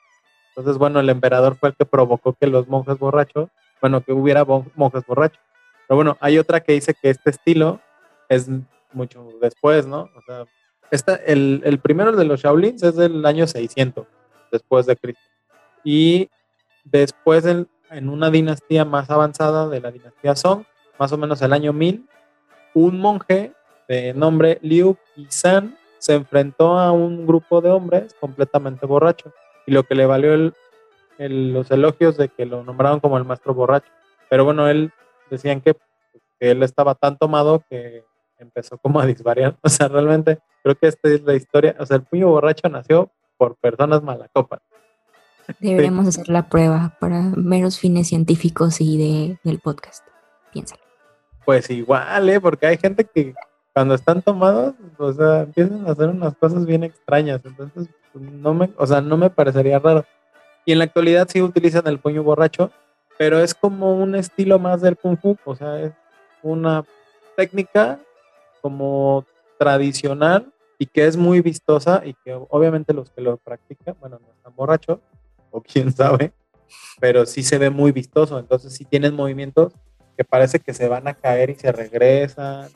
Entonces, 0.49 0.77
bueno, 0.77 0.99
el 0.99 1.09
emperador 1.09 1.55
fue 1.57 1.69
el 1.69 1.75
que 1.75 1.85
provocó 1.85 2.33
que 2.33 2.47
los 2.47 2.67
monjes 2.67 2.97
borrachos, 2.97 3.49
bueno, 3.81 4.01
que 4.01 4.13
hubiera 4.13 4.45
monjes 4.75 5.05
borrachos. 5.05 5.41
Pero 5.87 5.95
bueno, 5.95 6.17
hay 6.19 6.37
otra 6.37 6.61
que 6.61 6.73
dice 6.73 6.93
que 6.93 7.09
este 7.09 7.29
estilo 7.29 7.79
es 8.29 8.49
mucho 8.93 9.27
después, 9.41 9.85
¿no? 9.87 10.09
O 10.15 10.21
sea, 10.25 10.45
esta, 10.91 11.15
el, 11.15 11.61
el 11.65 11.79
primero 11.79 12.13
de 12.13 12.25
los 12.25 12.41
Shaolins 12.41 12.81
es 12.83 12.95
del 12.95 13.25
año 13.25 13.45
600 13.47 14.05
después 14.51 14.85
de 14.85 14.95
Cristo. 14.95 15.21
Y 15.83 16.29
Después, 16.91 17.45
en, 17.45 17.67
una 18.09 18.29
dinastía 18.29 18.85
más 18.85 19.09
avanzada 19.09 19.67
de 19.67 19.81
la 19.81 19.91
dinastía 19.91 20.35
Song, 20.35 20.63
más 20.97 21.11
o 21.11 21.17
menos 21.17 21.41
el 21.41 21.51
año 21.51 21.73
1000, 21.73 22.07
un 22.73 22.99
monje 22.99 23.53
de 23.89 24.13
nombre 24.13 24.59
Liu 24.61 24.97
Yizan 25.15 25.77
se 25.97 26.13
enfrentó 26.13 26.77
a 26.77 26.91
un 26.91 27.25
grupo 27.25 27.59
de 27.61 27.71
hombres 27.71 28.15
completamente 28.19 28.85
borrachos 28.85 29.33
y 29.65 29.71
lo 29.71 29.83
que 29.83 29.95
le 29.95 30.05
valió 30.05 30.53
los 31.17 31.71
elogios 31.71 32.15
de 32.15 32.29
que 32.29 32.45
lo 32.45 32.63
nombraron 32.63 32.99
como 32.99 33.17
el 33.17 33.25
maestro 33.25 33.53
borracho. 33.53 33.91
Pero 34.29 34.45
bueno, 34.45 34.69
él 34.69 34.91
decían 35.29 35.59
que, 35.59 35.73
que, 36.39 36.51
él 36.51 36.63
estaba 36.63 36.95
tan 36.95 37.17
tomado 37.17 37.63
que 37.69 38.05
empezó 38.39 38.77
como 38.77 38.99
a 38.99 39.05
disvariar. 39.05 39.55
O 39.63 39.69
sea, 39.69 39.87
realmente 39.87 40.39
creo 40.63 40.75
que 40.75 40.87
esta 40.87 41.09
es 41.09 41.21
la 41.23 41.35
historia. 41.35 41.75
O 41.79 41.85
sea, 41.85 41.97
el 41.97 42.03
puño 42.03 42.29
borracho 42.29 42.69
nació 42.69 43.11
por 43.37 43.55
personas 43.55 44.01
malacopas. 44.01 44.59
Deberíamos 45.59 46.07
hacer 46.07 46.27
la 46.27 46.49
prueba 46.49 46.97
para 46.99 47.21
meros 47.21 47.79
fines 47.79 48.09
científicos 48.09 48.81
y 48.81 48.97
de, 48.97 49.39
del 49.43 49.59
podcast. 49.59 50.05
Piénsalo. 50.51 50.81
Pues 51.45 51.69
igual, 51.69 52.27
¿eh? 52.27 52.41
Porque 52.41 52.67
hay 52.67 52.77
gente 52.77 53.05
que 53.05 53.33
cuando 53.73 53.95
están 53.95 54.21
tomados, 54.21 54.73
o 54.97 55.13
sea, 55.13 55.43
empiezan 55.43 55.87
a 55.87 55.91
hacer 55.91 56.09
unas 56.09 56.35
cosas 56.35 56.65
bien 56.65 56.83
extrañas. 56.83 57.39
Entonces, 57.45 57.87
no 58.13 58.53
me, 58.53 58.69
o 58.77 58.85
sea, 58.85 59.01
no 59.01 59.15
me 59.15 59.29
parecería 59.29 59.79
raro. 59.79 60.03
Y 60.65 60.73
en 60.73 60.79
la 60.79 60.85
actualidad 60.85 61.27
sí 61.31 61.41
utilizan 61.41 61.87
el 61.87 61.99
puño 61.99 62.23
borracho, 62.23 62.71
pero 63.17 63.39
es 63.39 63.53
como 63.53 63.93
un 63.95 64.15
estilo 64.15 64.59
más 64.59 64.81
del 64.81 64.97
kung 64.97 65.17
fu, 65.17 65.37
o 65.45 65.55
sea, 65.55 65.79
es 65.79 65.93
una 66.43 66.83
técnica 67.37 67.99
como 68.67 69.25
tradicional 69.57 70.51
y 70.77 70.87
que 70.87 71.07
es 71.07 71.15
muy 71.15 71.39
vistosa 71.39 72.01
y 72.05 72.15
que 72.25 72.33
obviamente 72.49 72.93
los 72.93 73.09
que 73.09 73.21
lo 73.21 73.37
practican, 73.37 73.95
bueno, 74.01 74.19
no 74.21 74.33
están 74.33 74.53
borrachos, 74.57 74.99
o 75.51 75.61
quién 75.61 75.93
sabe, 75.93 76.33
pero 76.99 77.25
sí 77.25 77.43
se 77.43 77.57
ve 77.57 77.69
muy 77.69 77.93
vistoso, 77.93 78.37
entonces 78.37 78.73
sí 78.73 78.83
tienen 78.83 79.15
movimientos 79.15 79.71
que 80.17 80.25
parece 80.25 80.59
que 80.59 80.73
se 80.73 80.89
van 80.89 81.07
a 81.07 81.13
caer 81.13 81.49
y 81.49 81.55
se 81.55 81.71
regresan. 81.71 82.67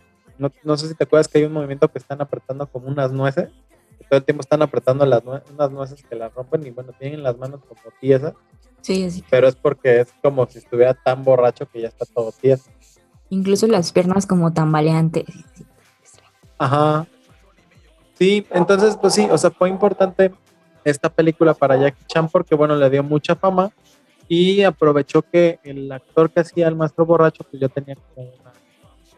No, 0.64 0.78
sé 0.78 0.88
si 0.88 0.96
te 0.96 1.04
acuerdas 1.04 1.28
que 1.28 1.40
hay 1.40 1.44
un 1.44 1.52
movimiento 1.52 1.92
que 1.92 2.00
están 2.00 2.22
apretando 2.22 2.66
como 2.68 2.88
unas 2.88 3.12
nueces, 3.12 3.50
que 3.98 4.06
todo 4.06 4.20
el 4.20 4.24
tiempo 4.24 4.42
están 4.42 4.62
apretando 4.62 5.06
las 5.06 5.22
unas 5.26 5.72
nueces 5.72 6.02
que 6.04 6.16
las 6.16 6.34
rompen 6.34 6.66
y 6.66 6.70
bueno, 6.70 6.94
tienen 6.98 7.22
las 7.22 7.38
manos 7.38 7.60
como 7.68 7.82
tiesas. 8.00 8.34
Sí, 8.80 9.04
así. 9.04 9.26
Pero 9.30 9.50
es 9.50 9.56
porque 9.56 10.00
es 10.00 10.14
como 10.24 10.48
si 10.48 10.60
estuviera 10.60 10.94
tan 10.94 11.26
borracho 11.26 11.68
que 11.68 11.82
ya 11.82 11.90
está 11.90 12.06
todo 12.06 12.32
tieso. 12.32 12.72
Incluso 13.30 13.66
las 13.68 13.92
piernas 13.92 14.26
como 14.26 14.54
tambaleantes. 14.54 15.26
Ajá. 16.62 17.08
Sí, 18.14 18.46
entonces, 18.52 18.96
pues 18.96 19.16
sí, 19.16 19.28
o 19.32 19.36
sea, 19.36 19.50
fue 19.50 19.68
importante 19.68 20.32
esta 20.84 21.10
película 21.10 21.56
para 21.56 21.76
Jackie 21.76 22.06
Chan 22.06 22.30
porque, 22.30 22.54
bueno, 22.54 22.76
le 22.76 22.88
dio 22.88 23.02
mucha 23.02 23.36
fama 23.36 23.72
y 24.28 24.62
aprovechó 24.62 25.24
que 25.24 25.60
el 25.64 25.92
actor 25.92 26.30
que 26.30 26.42
hacía 26.42 26.68
el 26.68 26.76
maestro 26.76 27.04
borracho, 27.04 27.44
pues 27.50 27.60
ya 27.60 27.68
tenía 27.68 27.96
como 27.96 28.30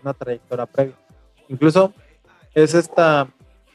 una, 0.01 0.13
trayectoria 0.13 0.65
previa. 0.65 0.95
Incluso 1.49 1.93
es 2.53 2.75
esta 2.75 3.27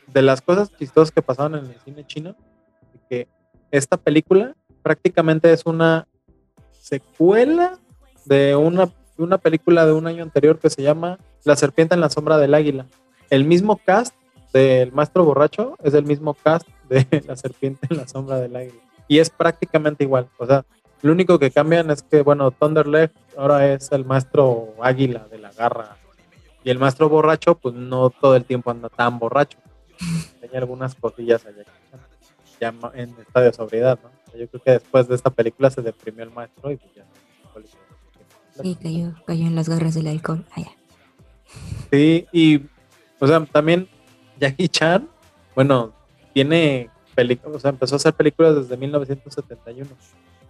de 0.06 0.22
las 0.22 0.40
cosas 0.40 0.74
chistosas 0.74 1.12
que 1.12 1.20
pasaron 1.20 1.56
en 1.56 1.66
el 1.66 1.78
cine 1.80 2.06
chino, 2.06 2.34
que 3.10 3.28
esta 3.70 3.98
película 3.98 4.56
prácticamente 4.82 5.52
es 5.52 5.66
una 5.66 6.08
secuela 6.80 7.78
de 8.24 8.56
una, 8.56 8.88
una 9.18 9.36
película 9.36 9.84
de 9.84 9.92
un 9.92 10.06
año 10.06 10.22
anterior 10.22 10.58
que 10.58 10.70
se 10.70 10.82
llama 10.82 11.18
La 11.44 11.54
serpiente 11.54 11.94
en 11.94 12.00
la 12.00 12.08
sombra 12.08 12.38
del 12.38 12.54
águila. 12.54 12.86
El 13.30 13.44
mismo 13.44 13.76
cast 13.76 14.14
del 14.52 14.92
maestro 14.92 15.24
borracho 15.24 15.76
es 15.82 15.94
el 15.94 16.04
mismo 16.04 16.34
cast 16.34 16.68
de 16.88 17.06
La 17.26 17.36
serpiente 17.36 17.86
en 17.90 17.98
la 17.98 18.08
sombra 18.08 18.38
del 18.38 18.56
águila. 18.56 18.82
Y 19.06 19.18
es 19.18 19.30
prácticamente 19.30 20.04
igual. 20.04 20.28
O 20.38 20.46
sea, 20.46 20.64
lo 21.02 21.12
único 21.12 21.38
que 21.38 21.50
cambian 21.50 21.90
es 21.90 22.02
que, 22.02 22.22
bueno, 22.22 22.50
Thunderleg 22.50 23.10
ahora 23.36 23.72
es 23.72 23.90
el 23.92 24.04
maestro 24.04 24.74
águila 24.82 25.26
de 25.30 25.38
la 25.38 25.52
garra. 25.52 25.96
Y 26.64 26.70
el 26.70 26.78
maestro 26.78 27.08
borracho, 27.08 27.54
pues 27.54 27.74
no 27.74 28.10
todo 28.10 28.36
el 28.36 28.44
tiempo 28.44 28.70
anda 28.70 28.88
tan 28.88 29.18
borracho. 29.18 29.58
Tenía 30.40 30.58
algunas 30.58 30.94
cosillas 30.94 31.44
allá 31.46 31.64
ya 32.60 32.74
en 32.94 33.14
estado 33.20 33.46
de 33.46 33.52
sobriedad, 33.52 33.98
¿no? 34.02 34.10
Yo 34.38 34.48
creo 34.48 34.62
que 34.62 34.70
después 34.72 35.08
de 35.08 35.14
esta 35.14 35.30
película 35.30 35.70
se 35.70 35.82
deprimió 35.82 36.24
el 36.24 36.30
maestro 36.30 36.70
y 36.70 36.76
pues 36.76 36.94
ya. 36.94 37.04
Sí, 38.62 38.76
cayó, 38.80 39.14
cayó 39.24 39.46
en 39.46 39.54
las 39.54 39.68
garras 39.68 39.94
del 39.94 40.08
alcohol. 40.08 40.44
Allá. 40.52 40.72
Sí, 41.92 42.26
y, 42.32 42.62
o 43.20 43.26
sea, 43.26 43.44
también 43.46 43.88
Jackie 44.38 44.68
Chan, 44.68 45.08
bueno, 45.54 45.92
tiene 46.32 46.90
películas, 47.14 47.56
o 47.56 47.60
sea, 47.60 47.70
empezó 47.70 47.94
a 47.94 47.96
hacer 47.96 48.14
películas 48.14 48.54
desde 48.54 48.76
1971, 48.76 49.90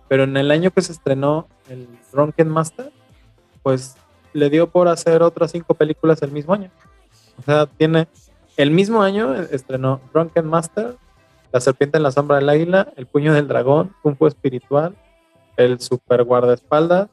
pero 0.09 0.25
en 0.25 0.37
el 0.37 0.51
año 0.51 0.71
que 0.71 0.83
se 0.83 0.92
estrenó 0.92 1.49
el 1.69 1.88
Drunken 2.12 2.49
Master, 2.49 2.92
pues 3.62 3.97
le 4.33 4.51
dio 4.51 4.69
por 4.71 4.88
hacer 4.88 5.23
otras 5.23 5.51
cinco 5.53 5.75
películas 5.75 6.23
el 6.23 6.33
mismo 6.33 6.55
año. 6.55 6.71
O 7.38 7.42
sea, 7.42 7.66
tiene 7.66 8.09
el 8.59 8.73
mismo 8.73 9.03
año 9.03 9.35
estrenó 9.35 10.01
Drunken 10.12 10.45
Master, 10.45 10.97
La 11.53 11.61
serpiente 11.61 11.97
en 11.97 12.03
la 12.03 12.11
sombra 12.11 12.38
del 12.38 12.49
águila, 12.49 12.92
El 12.97 13.07
puño 13.07 13.33
del 13.33 13.47
dragón, 13.47 13.95
Kung 14.03 14.16
espiritual, 14.27 14.97
El 15.57 15.79
super 15.79 16.25
guardaespaldas, 16.25 17.09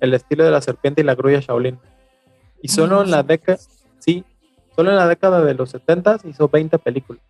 El 0.00 0.14
estilo 0.14 0.44
de 0.44 0.50
la 0.50 0.62
serpiente 0.62 1.02
y 1.02 1.04
la 1.04 1.14
grulla 1.14 1.40
Shaolin. 1.40 1.78
Y 2.62 2.68
solo 2.68 3.02
en 3.02 3.10
la 3.10 3.22
década, 3.22 3.58
sí, 3.98 4.24
Solo 4.78 4.90
en 4.90 4.96
la 4.96 5.08
década 5.08 5.44
de 5.44 5.54
los 5.54 5.70
70 5.70 6.20
hizo 6.22 6.48
20 6.48 6.78
películas. 6.78 7.20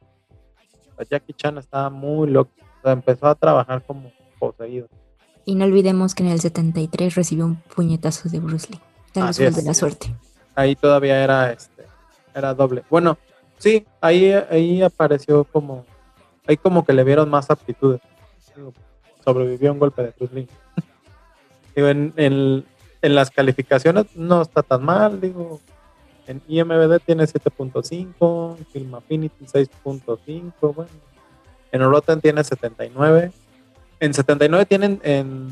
Jackie 1.09 1.33
Chan 1.33 1.57
estaba 1.57 1.89
muy 1.89 2.29
loco. 2.29 2.51
empezó 2.85 3.27
a 3.27 3.35
trabajar 3.35 3.83
como 3.87 4.13
poseído. 4.39 4.87
Y 5.47 5.55
no 5.55 5.65
olvidemos 5.65 6.15
que 6.15 6.25
en 6.25 6.29
el 6.29 6.41
73 6.41 7.15
recibió 7.15 7.47
un 7.47 7.57
puñetazo 7.57 8.29
de 8.29 8.41
Bruce 8.41 8.69
Lee. 8.71 8.81
De 9.15 9.51
de 9.51 9.63
la 9.63 9.73
suerte. 9.73 10.15
Ahí 10.55 10.77
todavía 10.77 11.25
era 11.25 11.51
este, 11.51 11.87
era 12.35 12.53
doble. 12.53 12.85
Bueno, 12.91 13.17
sí, 13.57 13.87
ahí, 14.03 14.31
ahí 14.51 14.83
apareció 14.83 15.45
como, 15.45 15.87
ahí 16.47 16.59
como 16.59 16.85
que 16.85 16.93
le 16.93 17.03
vieron 17.03 17.31
más 17.31 17.51
aptitudes. 17.51 18.03
Sobrevivió 19.25 19.73
un 19.73 19.79
golpe 19.79 20.03
de 20.03 20.15
Bruce 20.19 20.35
Lee. 20.35 20.49
digo, 21.75 21.89
en, 21.89 22.13
en, 22.17 22.67
en 23.01 23.15
las 23.15 23.31
calificaciones 23.31 24.15
no 24.15 24.43
está 24.43 24.63
tan 24.63 24.85
mal, 24.85 25.19
digo, 25.19 25.63
en 26.29 26.43
IMBD 26.47 27.01
tiene 27.07 27.25
7.5, 27.25 28.57
Film 28.71 28.95
Affinity 28.95 29.47
6.5, 29.47 30.75
bueno. 30.75 30.91
En 31.73 31.83
Rotten 31.83 32.21
tiene 32.21 32.45
79. 32.45 33.33
En 34.01 34.15
79 34.15 34.67
tienen 34.67 35.01
en 35.03 35.49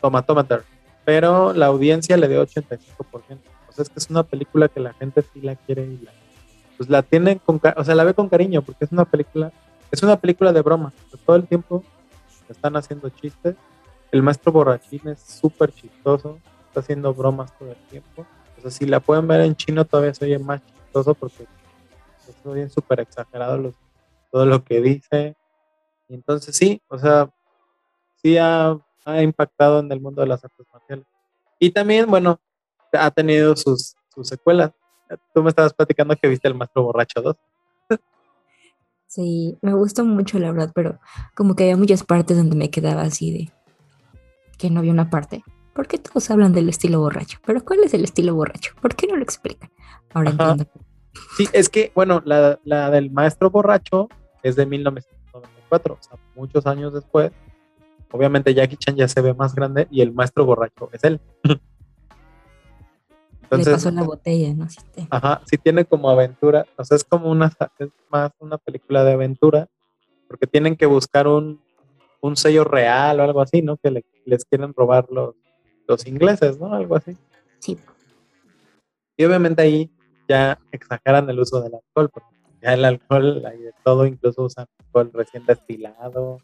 Tomatometer, 0.00 0.62
pero 1.04 1.52
la 1.52 1.66
audiencia 1.66 2.16
le 2.16 2.28
dio 2.28 2.46
85%. 2.46 2.78
O 3.68 3.72
sea, 3.72 3.82
es 3.82 3.88
que 3.88 3.98
es 3.98 4.10
una 4.10 4.22
película 4.22 4.68
que 4.68 4.78
la 4.78 4.92
gente 4.94 5.22
sí 5.22 5.40
la 5.40 5.56
quiere 5.56 5.86
y 5.86 5.98
la, 5.98 6.12
pues 6.76 6.88
la 6.88 7.02
tienen 7.02 7.40
con, 7.40 7.60
o 7.76 7.84
sea, 7.84 7.94
la 7.96 8.04
ve 8.04 8.14
con 8.14 8.28
cariño 8.28 8.62
porque 8.62 8.84
es 8.84 8.92
una 8.92 9.04
película, 9.04 9.52
es 9.90 10.02
una 10.04 10.16
película 10.20 10.52
de 10.52 10.62
broma. 10.62 10.92
Todo 11.26 11.34
el 11.34 11.48
tiempo 11.48 11.82
están 12.48 12.76
haciendo 12.76 13.08
chistes. 13.08 13.56
El 14.12 14.22
maestro 14.22 14.52
borrachín 14.52 15.00
es 15.08 15.20
súper 15.20 15.72
chistoso, 15.72 16.38
está 16.68 16.78
haciendo 16.78 17.12
bromas 17.12 17.56
todo 17.58 17.70
el 17.70 17.88
tiempo 17.90 18.24
si 18.70 18.86
la 18.86 19.00
pueden 19.00 19.26
ver 19.26 19.40
en 19.42 19.56
chino 19.56 19.84
todavía 19.84 20.14
se 20.14 20.24
oye 20.24 20.38
más 20.38 20.62
chistoso 20.64 21.14
porque 21.14 21.46
se 22.42 22.48
oye 22.48 22.68
súper 22.68 23.00
exagerado 23.00 23.72
todo 24.30 24.46
lo 24.46 24.64
que 24.64 24.80
dice. 24.80 25.36
Y 26.08 26.14
entonces 26.14 26.56
sí, 26.56 26.80
o 26.88 26.98
sea, 26.98 27.30
sí 28.22 28.36
ha, 28.38 28.78
impactado 29.22 29.80
en 29.80 29.90
el 29.90 30.00
mundo 30.00 30.22
de 30.22 30.28
las 30.28 30.44
artes 30.44 30.66
marciales. 30.72 31.06
Y 31.58 31.70
también, 31.70 32.06
bueno, 32.06 32.40
ha 32.92 33.10
tenido 33.10 33.56
sus, 33.56 33.96
sus 34.14 34.28
secuelas. 34.28 34.72
Tú 35.34 35.42
me 35.42 35.50
estabas 35.50 35.74
platicando 35.74 36.16
que 36.16 36.28
viste 36.28 36.48
El 36.48 36.54
Maestro 36.54 36.84
Borracho 36.84 37.20
2. 37.20 37.36
Sí, 39.06 39.58
me 39.60 39.74
gustó 39.74 40.04
mucho, 40.04 40.38
la 40.38 40.52
verdad, 40.52 40.72
pero 40.74 40.98
como 41.34 41.54
que 41.54 41.64
había 41.64 41.76
muchas 41.76 42.02
partes 42.02 42.36
donde 42.36 42.56
me 42.56 42.70
quedaba 42.70 43.02
así 43.02 43.30
de 43.30 43.52
que 44.56 44.70
no 44.70 44.80
había 44.80 44.92
una 44.92 45.10
parte 45.10 45.44
¿Por 45.72 45.86
qué 45.86 45.98
todos 45.98 46.30
hablan 46.30 46.52
del 46.52 46.68
estilo 46.68 47.00
borracho? 47.00 47.38
Pero 47.46 47.64
¿cuál 47.64 47.80
es 47.84 47.94
el 47.94 48.04
estilo 48.04 48.34
borracho? 48.34 48.74
¿Por 48.80 48.94
qué 48.94 49.06
no 49.06 49.16
lo 49.16 49.22
explican? 49.22 49.70
Ahora 50.12 50.30
entiendo. 50.30 50.66
Sí, 51.36 51.48
es 51.52 51.68
que, 51.68 51.92
bueno, 51.94 52.22
la, 52.24 52.58
del 52.90 53.10
maestro 53.10 53.50
borracho 53.50 54.08
es 54.42 54.56
de 54.56 54.66
1994, 54.66 55.94
o 55.94 56.02
sea, 56.02 56.18
muchos 56.34 56.66
años 56.66 56.92
después. 56.92 57.32
Obviamente 58.10 58.52
Jackie 58.52 58.76
Chan 58.76 58.96
ya 58.96 59.08
se 59.08 59.20
ve 59.22 59.32
más 59.32 59.54
grande 59.54 59.88
y 59.90 60.02
el 60.02 60.12
maestro 60.12 60.44
borracho 60.44 60.90
es 60.92 61.02
él. 61.04 61.20
Entonces, 63.44 63.66
Le 63.66 63.72
pasó 63.72 63.90
la 63.90 64.02
botella, 64.02 64.54
¿no? 64.54 64.66
Ajá, 65.10 65.42
sí 65.44 65.58
tiene 65.58 65.84
como 65.84 66.08
aventura, 66.08 66.64
o 66.76 66.84
sea, 66.84 66.96
es 66.96 67.04
como 67.04 67.30
una, 67.30 67.52
es 67.78 67.90
más 68.10 68.32
una 68.38 68.56
película 68.56 69.04
de 69.04 69.12
aventura, 69.12 69.68
porque 70.26 70.46
tienen 70.46 70.74
que 70.74 70.86
buscar 70.86 71.28
un, 71.28 71.60
un 72.22 72.36
sello 72.36 72.64
real 72.64 73.20
o 73.20 73.22
algo 73.24 73.42
así, 73.42 73.60
¿no? 73.60 73.76
Que 73.76 74.02
les 74.24 74.46
quieren 74.46 74.72
robar 74.74 75.06
los, 75.10 75.34
los 75.86 76.06
ingleses, 76.06 76.58
¿no? 76.58 76.72
Algo 76.72 76.96
así. 76.96 77.16
Sí. 77.58 77.78
Y 79.16 79.24
obviamente 79.24 79.62
ahí 79.62 79.90
ya 80.28 80.58
exageran 80.70 81.28
el 81.28 81.38
uso 81.38 81.60
del 81.60 81.74
alcohol, 81.74 82.10
porque 82.12 82.28
ya 82.62 82.74
el 82.74 82.84
alcohol 82.84 83.44
hay 83.46 83.58
de 83.58 83.72
todo, 83.84 84.06
incluso 84.06 84.44
usan 84.44 84.66
alcohol 84.78 85.10
recién 85.12 85.44
destilado 85.46 86.38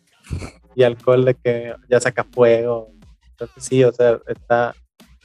y 0.74 0.82
alcohol 0.82 1.24
de 1.24 1.34
que 1.34 1.74
ya 1.88 2.00
saca 2.00 2.24
fuego. 2.24 2.92
Entonces 3.30 3.64
sí, 3.64 3.84
o 3.84 3.92
sea, 3.92 4.20
está, 4.26 4.74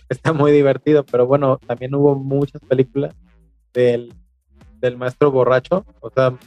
está 0.07 0.33
muy 0.33 0.51
divertido, 0.51 1.03
pero 1.03 1.25
bueno, 1.25 1.57
también 1.65 1.93
hubo 1.95 2.15
muchas 2.15 2.61
películas 2.61 3.15
del, 3.73 4.13
del 4.79 4.97
maestro 4.97 5.31
borracho, 5.31 5.85
o 5.99 6.09
sea, 6.11 6.37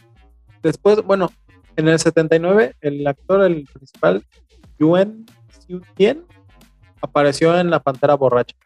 después, 0.62 1.02
bueno, 1.02 1.30
en 1.76 1.88
el 1.88 1.98
79 1.98 2.74
el 2.80 3.06
actor, 3.06 3.42
el 3.42 3.64
principal, 3.64 4.24
Yuen 4.78 5.26
Xiu 5.48 5.80
Tien, 5.94 6.24
apareció 7.06 7.58
en 7.58 7.70
La 7.70 7.80
Pantera 7.80 8.14
Borracha. 8.14 8.56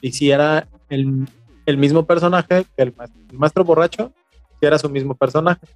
Y 0.00 0.12
si 0.12 0.30
era 0.30 0.68
el, 0.88 1.26
mismo 1.78 2.04
personaje 2.06 2.64
que 2.76 2.82
el 2.82 2.94
maestro, 3.32 3.64
borracho, 3.64 4.12
si 4.58 4.66
era 4.66 4.78
su 4.78 4.88
mismo 4.88 5.14
personaje. 5.14 5.66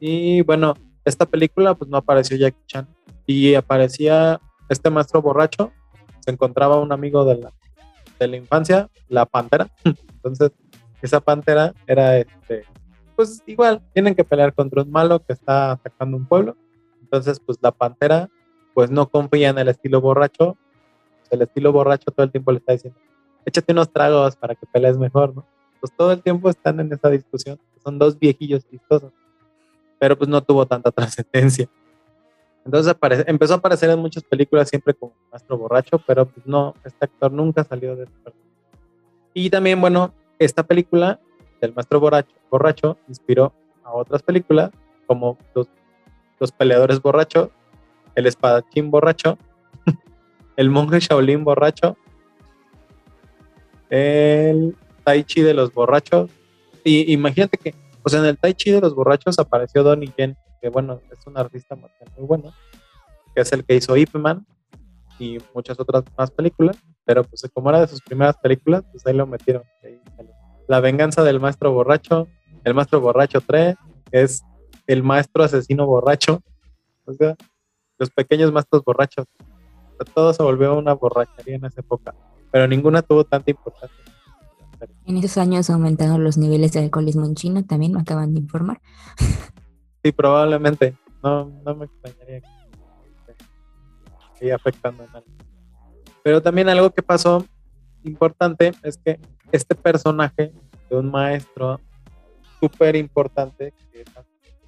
Y 0.00 0.42
bueno, 0.42 0.74
esta 1.04 1.26
película 1.26 1.74
pues 1.74 1.90
no 1.90 1.96
apareció 1.96 2.36
Jackie 2.36 2.66
Chan. 2.66 2.86
Y 3.26 3.54
aparecía 3.54 4.40
este 4.68 4.90
maestro 4.90 5.20
borracho, 5.20 5.72
se 6.20 6.30
encontraba 6.30 6.80
un 6.80 6.92
amigo 6.92 7.24
de 7.24 7.36
la, 7.36 7.52
de 8.18 8.28
la 8.28 8.36
infancia, 8.36 8.88
la 9.08 9.26
pantera. 9.26 9.68
Entonces, 9.84 10.52
esa 11.02 11.20
pantera 11.20 11.74
era 11.86 12.18
este, 12.18 12.64
pues 13.16 13.42
igual, 13.46 13.82
tienen 13.92 14.14
que 14.14 14.24
pelear 14.24 14.54
contra 14.54 14.82
un 14.82 14.90
malo 14.90 15.20
que 15.20 15.32
está 15.32 15.72
atacando 15.72 16.16
un 16.16 16.26
pueblo. 16.26 16.56
Entonces, 17.02 17.40
pues 17.40 17.58
la 17.60 17.72
pantera 17.72 18.28
pues 18.74 18.90
no 18.90 19.08
confía 19.08 19.48
en 19.48 19.58
el 19.58 19.68
estilo 19.68 20.00
borracho. 20.00 20.56
El 21.30 21.42
estilo 21.42 21.72
borracho 21.72 22.10
todo 22.10 22.24
el 22.24 22.32
tiempo 22.32 22.52
le 22.52 22.58
está 22.58 22.72
diciendo, 22.72 22.98
échate 23.44 23.72
unos 23.72 23.90
tragos 23.92 24.36
para 24.36 24.54
que 24.54 24.66
pelees 24.66 24.98
mejor, 24.98 25.34
¿no? 25.34 25.44
Pues 25.80 25.92
todo 25.96 26.12
el 26.12 26.22
tiempo 26.22 26.50
están 26.50 26.80
en 26.80 26.92
esa 26.92 27.08
discusión. 27.08 27.58
Son 27.82 27.98
dos 27.98 28.18
viejillos 28.18 28.66
chistosos. 28.68 29.12
Pero 29.98 30.16
pues 30.16 30.28
no 30.28 30.42
tuvo 30.42 30.66
tanta 30.66 30.90
trascendencia. 30.92 31.68
Entonces 32.64 32.94
empezó 33.26 33.54
a 33.54 33.56
aparecer 33.56 33.88
en 33.88 33.98
muchas 33.98 34.22
películas 34.24 34.68
siempre 34.68 34.92
como 34.92 35.14
maestro 35.30 35.56
borracho, 35.56 36.02
pero 36.06 36.26
pues 36.26 36.46
no, 36.46 36.74
este 36.84 37.06
actor 37.06 37.32
nunca 37.32 37.64
salió 37.64 37.96
de 37.96 38.04
esta 38.04 38.32
Y 39.32 39.48
también, 39.48 39.80
bueno, 39.80 40.12
esta 40.38 40.64
película 40.64 41.18
del 41.62 41.72
maestro 41.74 41.98
borracho, 41.98 42.34
borracho 42.50 42.98
inspiró 43.08 43.54
a 43.82 43.92
otras 43.92 44.22
películas 44.22 44.70
como 45.06 45.38
los, 45.54 45.68
los 46.38 46.52
peleadores 46.52 47.00
borrachos, 47.00 47.48
el 48.14 48.26
espadachín 48.26 48.90
borracho, 48.90 49.38
el 50.58 50.70
monje 50.70 50.98
Shaolin 50.98 51.44
borracho, 51.44 51.96
el 53.90 54.76
Tai 55.04 55.22
Chi 55.22 55.40
de 55.40 55.54
los 55.54 55.72
borrachos. 55.72 56.30
Y 56.82 57.12
imagínate 57.12 57.56
que, 57.58 57.76
o 58.02 58.08
sea, 58.08 58.18
en 58.18 58.26
el 58.26 58.36
Tai 58.36 58.52
Chi 58.54 58.72
de 58.72 58.80
los 58.80 58.92
borrachos 58.92 59.38
apareció 59.38 59.84
Donnie 59.84 60.12
Yen 60.18 60.36
que 60.60 60.68
bueno, 60.68 61.00
es 61.12 61.24
un 61.28 61.38
artista 61.38 61.76
muy 61.76 62.26
bueno, 62.26 62.52
que 63.32 63.42
es 63.42 63.52
el 63.52 63.64
que 63.64 63.76
hizo 63.76 63.96
Ip 63.96 64.16
Man 64.16 64.44
y 65.20 65.38
muchas 65.54 65.78
otras 65.78 66.02
más 66.16 66.32
películas, 66.32 66.76
pero 67.04 67.22
pues 67.22 67.48
como 67.54 67.70
era 67.70 67.80
de 67.80 67.86
sus 67.86 68.00
primeras 68.00 68.36
películas, 68.38 68.82
pues 68.90 69.06
ahí 69.06 69.14
lo 69.14 69.28
metieron. 69.28 69.62
la 70.66 70.80
venganza 70.80 71.22
del 71.22 71.38
maestro 71.38 71.72
borracho, 71.72 72.26
el 72.64 72.74
maestro 72.74 73.00
borracho 73.00 73.40
3, 73.40 73.76
es 74.10 74.42
el 74.88 75.04
maestro 75.04 75.44
asesino 75.44 75.86
borracho, 75.86 76.42
o 77.04 77.12
sea, 77.12 77.36
los 77.96 78.10
pequeños 78.10 78.50
maestros 78.50 78.82
borrachos. 78.82 79.26
Todo 80.04 80.32
se 80.32 80.42
volvió 80.42 80.76
una 80.76 80.94
borrachería 80.94 81.56
en 81.56 81.64
esa 81.64 81.80
época, 81.80 82.14
pero 82.50 82.66
ninguna 82.66 83.02
tuvo 83.02 83.24
tanta 83.24 83.50
importancia. 83.50 84.04
En 85.06 85.16
esos 85.16 85.38
años 85.38 85.68
aumentaron 85.70 86.22
los 86.22 86.38
niveles 86.38 86.72
de 86.72 86.80
alcoholismo 86.80 87.24
en 87.26 87.34
China, 87.34 87.62
también 87.66 87.92
me 87.92 88.00
acaban 88.00 88.34
de 88.34 88.40
informar. 88.40 88.80
Sí, 90.00 90.12
probablemente. 90.12 90.96
No, 91.24 91.50
no 91.64 91.74
me 91.74 91.86
extrañaría 91.86 92.40
que 94.38 94.52
afectando 94.52 95.02
a 95.02 95.22
Pero 96.22 96.40
también 96.40 96.68
algo 96.68 96.90
que 96.90 97.02
pasó 97.02 97.44
importante 98.04 98.72
es 98.82 98.96
que 98.96 99.20
este 99.50 99.74
personaje 99.74 100.52
de 100.88 100.96
un 100.96 101.10
maestro 101.10 101.80
súper 102.60 102.96
importante, 102.96 103.72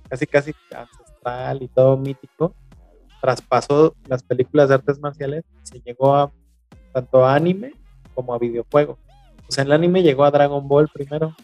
casi 0.09 0.27
casi 0.27 0.53
ancestral 0.75 1.63
y 1.63 1.69
todo 1.69 1.97
mítico, 1.97 2.55
traspasó 3.21 3.95
las 4.07 4.23
películas 4.23 4.69
de 4.69 4.77
artes 4.77 4.99
marciales 4.99 5.45
se 5.63 5.81
llegó 5.81 6.15
a 6.15 6.33
tanto 6.93 7.25
a 7.25 7.35
anime 7.35 7.75
como 8.15 8.35
a 8.35 8.39
videojuego. 8.39 8.99
O 9.49 9.53
sea, 9.53 9.65
el 9.65 9.73
anime 9.73 10.03
llegó 10.03 10.25
a 10.25 10.31
Dragon 10.31 10.67
Ball 10.67 10.89
primero, 10.93 11.35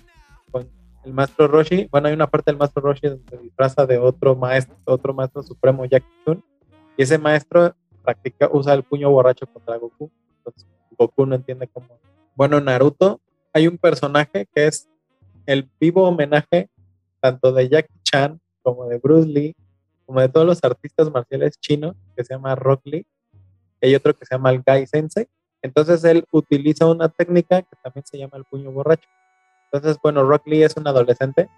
con 0.51 0.69
el 1.05 1.13
maestro 1.13 1.49
Roshi, 1.49 1.89
bueno, 1.91 2.09
hay 2.09 2.15
una 2.15 2.27
parte 2.27 2.51
del 2.51 2.59
maestro 2.59 2.83
Roshi 2.83 3.09
donde 3.09 3.25
se 3.29 3.39
disfraza 3.39 3.87
de 3.87 3.99
otro 3.99 4.35
maestro, 4.37 4.77
otro 4.85 5.15
maestro 5.15 5.43
supremo, 5.43 5.85
Jackie 5.85 6.07
Chun, 6.25 6.43
y 6.97 7.03
ese 7.03 7.19
maestro 7.19 7.75
practica, 8.03 8.49
usa 8.53 8.75
el 8.75 8.85
puño 8.85 9.11
borracho 9.11 9.47
contra 9.47 9.77
Goku. 9.77 10.11
Entonces, 10.39 10.67
Goku 10.97 11.27
no 11.27 11.35
entiende 11.35 11.67
cómo. 11.67 11.89
Bueno, 12.37 12.61
Naruto, 12.61 13.21
hay 13.53 13.67
un 13.67 13.79
personaje 13.79 14.47
que 14.55 14.69
es 14.69 14.89
el 15.47 15.69
vivo 15.81 16.05
homenaje 16.05 16.69
tanto 17.21 17.53
de 17.53 17.69
Jackie 17.69 18.01
Chan 18.05 18.41
como 18.63 18.87
de 18.87 18.99
Bruce 18.99 19.29
Lee, 19.29 19.57
como 20.07 20.21
de 20.21 20.29
todos 20.29 20.47
los 20.47 20.63
artistas 20.63 21.11
marciales 21.11 21.59
chinos, 21.61 21.97
que 22.17 22.25
se 22.25 22.35
llama 22.35 22.55
Rock 22.55 22.83
Lee. 22.85 23.07
Hay 23.83 23.95
otro 23.95 24.17
que 24.17 24.25
se 24.25 24.35
llama 24.35 24.51
el 24.51 24.63
Gai 24.63 24.87
Sensei. 24.87 25.29
Entonces 25.63 26.03
él 26.05 26.25
utiliza 26.31 26.87
una 26.87 27.09
técnica 27.09 27.63
que 27.63 27.77
también 27.83 28.07
se 28.07 28.17
llama 28.19 28.37
el 28.37 28.45
puño 28.45 28.71
borracho. 28.71 29.09
Entonces, 29.73 30.01
bueno, 30.03 30.23
Rock 30.23 30.47
Lee 30.47 30.63
es 30.63 30.77
un 30.77 30.87
adolescente 30.87 31.49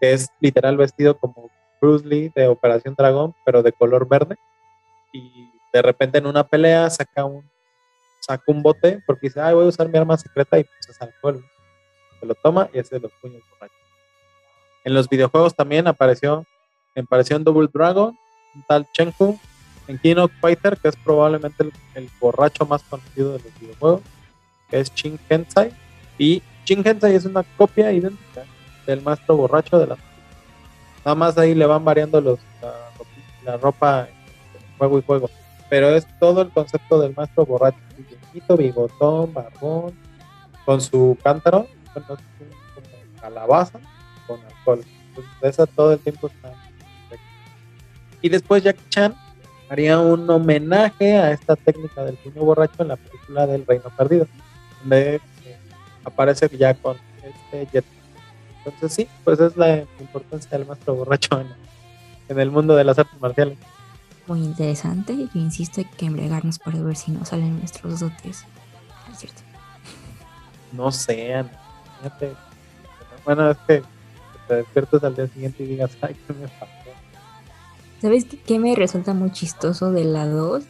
que 0.00 0.12
es 0.12 0.30
literal 0.40 0.76
vestido 0.76 1.18
como 1.18 1.50
Bruce 1.80 2.06
Lee 2.06 2.32
de 2.34 2.46
Operación 2.46 2.94
Dragón, 2.96 3.34
pero 3.44 3.62
de 3.62 3.72
color 3.72 4.08
verde. 4.08 4.36
Y 5.12 5.50
de 5.72 5.82
repente 5.82 6.18
en 6.18 6.26
una 6.26 6.46
pelea 6.46 6.88
saca 6.90 7.24
un, 7.24 7.48
saca 8.20 8.44
un 8.46 8.62
bote 8.62 9.02
porque 9.06 9.28
dice, 9.28 9.40
ay, 9.40 9.54
voy 9.54 9.64
a 9.64 9.68
usar 9.68 9.88
mi 9.88 9.98
arma 9.98 10.16
secreta 10.16 10.58
y 10.58 10.64
pues 10.64 10.88
es 10.88 11.02
alcohol. 11.02 11.44
Se 12.20 12.26
lo 12.26 12.34
toma 12.34 12.70
y 12.72 12.78
hace 12.78 13.00
los 13.00 13.12
puños 13.20 13.42
borrachos. 13.50 13.76
En 14.84 14.94
los 14.94 15.08
videojuegos 15.08 15.54
también 15.54 15.86
apareció, 15.86 16.46
en 16.94 17.44
Double 17.44 17.68
Dragon, 17.72 18.16
un 18.54 18.62
tal 18.62 18.86
Chenku, 18.92 19.38
en 19.88 20.18
of 20.18 20.30
Fighter, 20.40 20.76
que 20.76 20.88
es 20.88 20.96
probablemente 20.96 21.70
el, 21.94 22.10
borracho 22.20 22.64
más 22.66 22.82
conocido 22.84 23.32
de 23.32 23.44
los 23.44 23.60
videojuegos, 23.60 24.02
que 24.68 24.80
es 24.80 24.94
Shin 24.94 25.18
Kensai, 25.28 25.72
y 26.18 26.42
Shin 26.64 26.84
es 26.84 27.24
una 27.24 27.42
copia 27.56 27.92
idéntica 27.92 28.44
del 28.86 29.02
maestro 29.02 29.36
borracho 29.36 29.78
de 29.78 29.88
la 29.88 29.96
Nada 31.04 31.14
más 31.14 31.38
ahí 31.38 31.54
le 31.54 31.64
van 31.64 31.84
variando 31.84 32.20
los, 32.20 32.38
la, 33.42 33.56
ropa 33.56 34.06
en 34.08 34.78
juego 34.78 34.98
y 34.98 35.02
juego. 35.02 35.30
Pero 35.70 35.88
es 35.88 36.06
todo 36.18 36.42
el 36.42 36.50
concepto 36.50 37.00
del 37.00 37.14
maestro 37.14 37.46
borracho. 37.46 37.78
Viejito, 37.96 38.56
bigotón, 38.56 39.32
barbón, 39.32 39.98
con 40.66 40.80
su 40.80 41.16
cántaro, 41.22 41.66
como 41.94 42.18
calabaza, 43.20 43.80
con 44.26 44.40
alcohol. 44.44 44.84
Entonces, 45.08 45.32
esa 45.42 45.66
todo 45.66 45.92
el 45.94 46.00
tiempo 46.00 46.26
está. 46.26 46.52
Y 48.22 48.28
después 48.28 48.62
Jackie 48.62 48.88
Chan 48.88 49.14
haría 49.68 49.98
un 50.00 50.28
homenaje 50.28 51.16
a 51.16 51.30
esta 51.30 51.56
técnica 51.56 52.04
del 52.04 52.16
puño 52.16 52.44
borracho 52.44 52.82
en 52.82 52.88
la 52.88 52.96
película 52.96 53.46
del 53.46 53.64
Reino 53.66 53.84
Perdido, 53.96 54.26
donde 54.80 55.20
aparece 56.04 56.50
ya 56.56 56.74
con 56.74 56.96
este 57.22 57.66
jet. 57.72 57.84
Entonces 58.64 58.92
sí, 58.92 59.08
pues 59.24 59.40
es 59.40 59.56
la 59.56 59.84
importancia 60.00 60.50
del 60.50 60.66
maestro 60.66 60.94
borracho 60.94 61.40
en, 62.28 62.38
el 62.38 62.50
mundo 62.50 62.76
de 62.76 62.84
las 62.84 62.98
artes 62.98 63.18
marciales. 63.20 63.58
Muy 64.26 64.40
interesante. 64.40 65.16
Yo 65.16 65.40
insisto, 65.40 65.80
hay 65.80 65.86
que 65.86 66.06
embriagarnos 66.06 66.58
para 66.58 66.80
ver 66.80 66.96
si 66.96 67.10
no 67.10 67.24
salen 67.24 67.58
nuestros 67.58 68.00
dotes. 68.00 68.44
Es 69.10 69.18
cierto. 69.18 69.42
No 70.72 70.92
sean. 70.92 71.50
Bueno, 73.24 73.50
es 73.50 73.58
que 73.66 73.82
te 74.46 74.54
despiertas 74.56 75.02
al 75.04 75.16
día 75.16 75.26
siguiente 75.28 75.62
y 75.62 75.66
digas, 75.66 75.90
ay, 76.00 76.16
¿qué 76.26 76.32
me 76.34 76.48
pasó? 76.48 76.79
¿Sabes 78.00 78.26
qué 78.46 78.58
me 78.58 78.74
resulta 78.74 79.14
muy 79.14 79.30
chistoso 79.30 79.92
de 79.92 80.04
la 80.04 80.26
2? 80.26 80.64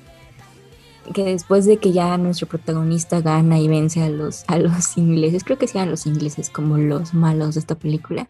que 1.13 1.25
después 1.25 1.65
de 1.65 1.79
que 1.79 1.93
ya 1.93 2.17
nuestro 2.19 2.47
protagonista 2.47 3.21
gana 3.21 3.59
y 3.59 3.69
vence 3.69 4.03
a 4.03 4.09
los, 4.09 4.45
a 4.47 4.59
los 4.59 4.97
ingleses, 4.97 5.45
creo 5.45 5.59
que 5.59 5.67
sean 5.67 5.91
los 5.91 6.07
ingleses 6.07 6.51
como 6.51 6.79
los 6.79 7.15
malos 7.15 7.55
de 7.55 7.61
esta 7.61 7.75
película, 7.75 8.29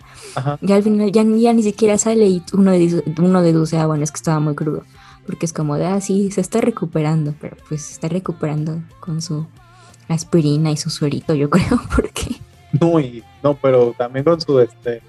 ya 0.61 0.77
al 0.77 0.83
final 0.83 1.13
ya, 1.13 1.25
ni 1.25 1.63
siquiera 1.63 1.99
sale 1.99 2.27
y 2.27 2.43
uno, 2.53 2.73
uno 3.19 3.43
deduce, 3.43 3.77
ah, 3.77 3.87
bueno, 3.87 4.05
es 4.05 4.11
que 4.11 4.17
estaba 4.17 4.41
muy 4.41 4.55
crudo, 4.55 4.85
porque 5.27 5.47
es 5.47 5.53
como 5.53 5.77
de, 5.77 5.87
ah, 5.87 6.01
sí, 6.01 6.31
se 6.31 6.41
está 6.41 6.61
recuperando, 6.61 7.35
pero 7.41 7.57
pues 7.69 7.83
se 7.83 7.93
está 7.95 8.09
recuperando 8.09 8.83
con 9.01 9.21
su 9.21 9.47
aspirina 10.09 10.71
y 10.71 10.77
su 10.77 10.91
suerito, 10.91 11.35
yo 11.35 11.51
creo, 11.51 11.81
porque... 11.95 12.37
No, 12.81 12.95
no, 13.43 13.55
pero 13.61 13.95
también 13.99 14.25
con 14.25 14.41
su, 14.41 14.59
este, 14.61 15.03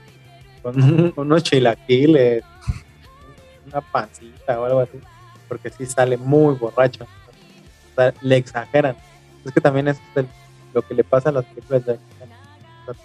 con 0.64 1.14
unos 1.16 1.44
chilaquiles, 1.44 2.44
una 3.72 3.82
pancita 3.82 4.60
o 4.60 4.66
algo 4.66 4.80
así, 4.82 5.00
porque 5.48 5.70
sí 5.70 5.86
sale 5.86 6.18
muy 6.18 6.56
borracho 6.56 7.08
le 8.22 8.38
exageran. 8.38 8.96
Es 9.46 9.52
que 9.52 9.62
también 9.62 9.88
es 9.88 10.00
lo 10.74 10.82
que 10.82 10.94
le 10.94 11.04
pasa 11.04 11.30
a 11.30 11.32
las 11.32 11.46
películas 11.46 11.86
de 11.86 12.00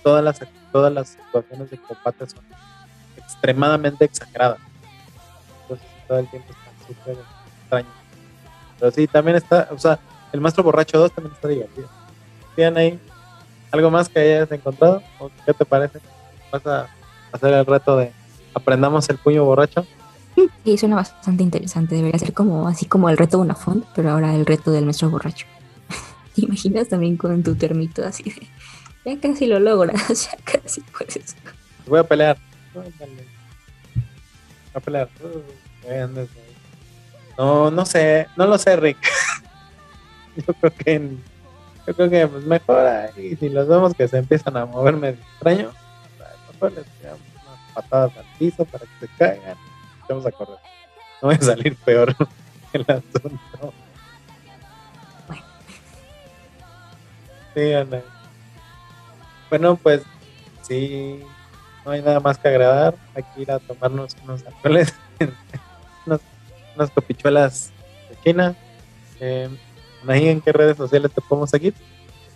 todas, 0.03 0.23
las, 0.23 0.41
todas 0.73 0.93
las 0.93 1.09
situaciones 1.09 1.71
de 1.71 1.79
combate 1.79 2.27
son 2.27 2.45
extremadamente 3.17 4.05
exageradas. 4.05 4.59
Entonces 5.63 5.87
todo 6.07 6.19
el 6.19 6.29
tiempo 6.29 6.53
está 6.53 6.87
súper 6.87 7.17
extraño. 7.61 7.89
Pero 8.79 8.91
sí, 8.91 9.07
también 9.07 9.37
está, 9.37 9.69
o 9.71 9.79
sea, 9.79 9.99
el 10.33 10.41
Maestro 10.41 10.65
Borracho 10.65 10.99
2 10.99 11.13
también 11.13 11.35
está 11.35 11.49
divertido. 11.49 11.89
¿Tienen 12.55 12.77
ahí 12.77 13.01
algo 13.71 13.91
más 13.91 14.09
que 14.09 14.21
hayas 14.21 14.51
encontrado? 14.53 15.03
¿O 15.19 15.31
¿Qué 15.45 15.53
te 15.53 15.65
parece? 15.65 16.01
¿Vas 16.53 16.67
a 16.67 16.89
hacer 17.33 17.53
el 17.53 17.67
reto 17.67 17.97
de 17.97 18.13
aprendamos 18.55 19.09
el 19.09 19.19
puño 19.19 19.45
borracho? 19.45 19.87
Sí, 20.65 20.79
suena 20.79 20.97
bastante 20.97 21.43
interesante. 21.43 21.95
Debería 21.95 22.19
ser 22.19 22.33
como 22.33 22.67
así 22.69 22.87
como 22.87 23.09
el 23.09 23.17
reto 23.17 23.39
de 23.39 23.45
una 23.45 23.55
font, 23.55 23.85
pero 23.95 24.11
ahora 24.11 24.35
el 24.35 24.47
reto 24.47 24.71
del 24.71 24.85
nuestro 24.85 25.11
borracho. 25.11 25.47
¿Te 26.35 26.43
imaginas 26.43 26.89
también 26.89 27.17
con 27.17 27.43
tu 27.43 27.55
termito 27.55 28.05
así 28.05 28.25
de 28.25 28.49
ya 29.05 29.21
casi 29.21 29.47
lo 29.47 29.61
logras, 29.61 30.09
ya 30.31 30.37
casi 30.45 30.81
puedes? 30.81 31.37
Voy 31.87 32.01
a 32.01 32.03
pelear. 32.03 32.37
Voy 32.75 32.85
a 34.75 34.81
pelear. 34.81 35.09
No, 37.39 37.71
no 37.71 37.87
sé, 37.87 38.27
no 38.37 38.47
lo 38.47 38.59
sé, 38.59 38.75
Rick. 38.77 38.99
yo 40.37 40.55
creo 40.55 40.73
que 40.75 41.11
yo 41.87 41.95
creo 41.95 42.11
que 42.11 42.27
pues 42.27 42.45
mejor 42.45 42.85
ahí, 42.85 43.37
si 43.37 43.49
los 43.49 43.69
vemos 43.69 43.95
que 43.95 44.09
se 44.09 44.19
empiezan 44.19 44.57
a 44.57 44.67
mover 44.67 44.97
medio 44.97 45.21
extraño, 45.35 45.71
mejor 46.53 46.73
les 46.73 46.85
tiramos 46.99 47.21
unas 47.21 47.73
patadas 47.75 48.17
al 48.17 48.25
piso 48.39 48.65
para 48.65 48.85
que 48.85 49.07
se 49.07 49.09
caigan 49.17 49.57
vamos 50.09 50.27
a 50.27 50.33
correr. 50.33 50.59
No 51.23 51.29
voy 51.29 51.35
a 51.35 51.41
salir 51.41 51.77
peor 51.77 52.15
el 52.73 52.83
asunto. 52.83 53.73
Bueno. 55.27 55.43
Sí, 57.55 57.73
Ana. 57.73 58.03
Bueno, 59.49 59.77
pues 59.77 60.03
sí, 60.63 61.23
no 61.85 61.93
hay 61.93 62.03
nada 62.03 62.21
más 62.21 62.39
que 62.39 62.49
agradar. 62.49 62.95
Aquí 63.15 63.43
ir 63.43 63.51
a 63.51 63.59
tomarnos 63.59 64.17
unos 64.25 64.45
alcoholes, 64.47 64.95
unas, 66.07 66.21
unas 66.75 66.91
copichuelas 66.91 67.71
de 68.11 68.17
China. 68.23 68.55
Eh, 69.21 69.49
Anaí, 70.03 70.29
¿en 70.29 70.41
qué 70.41 70.53
redes 70.53 70.77
sociales 70.77 71.11
te 71.13 71.21
podemos 71.21 71.51
seguir? 71.51 71.75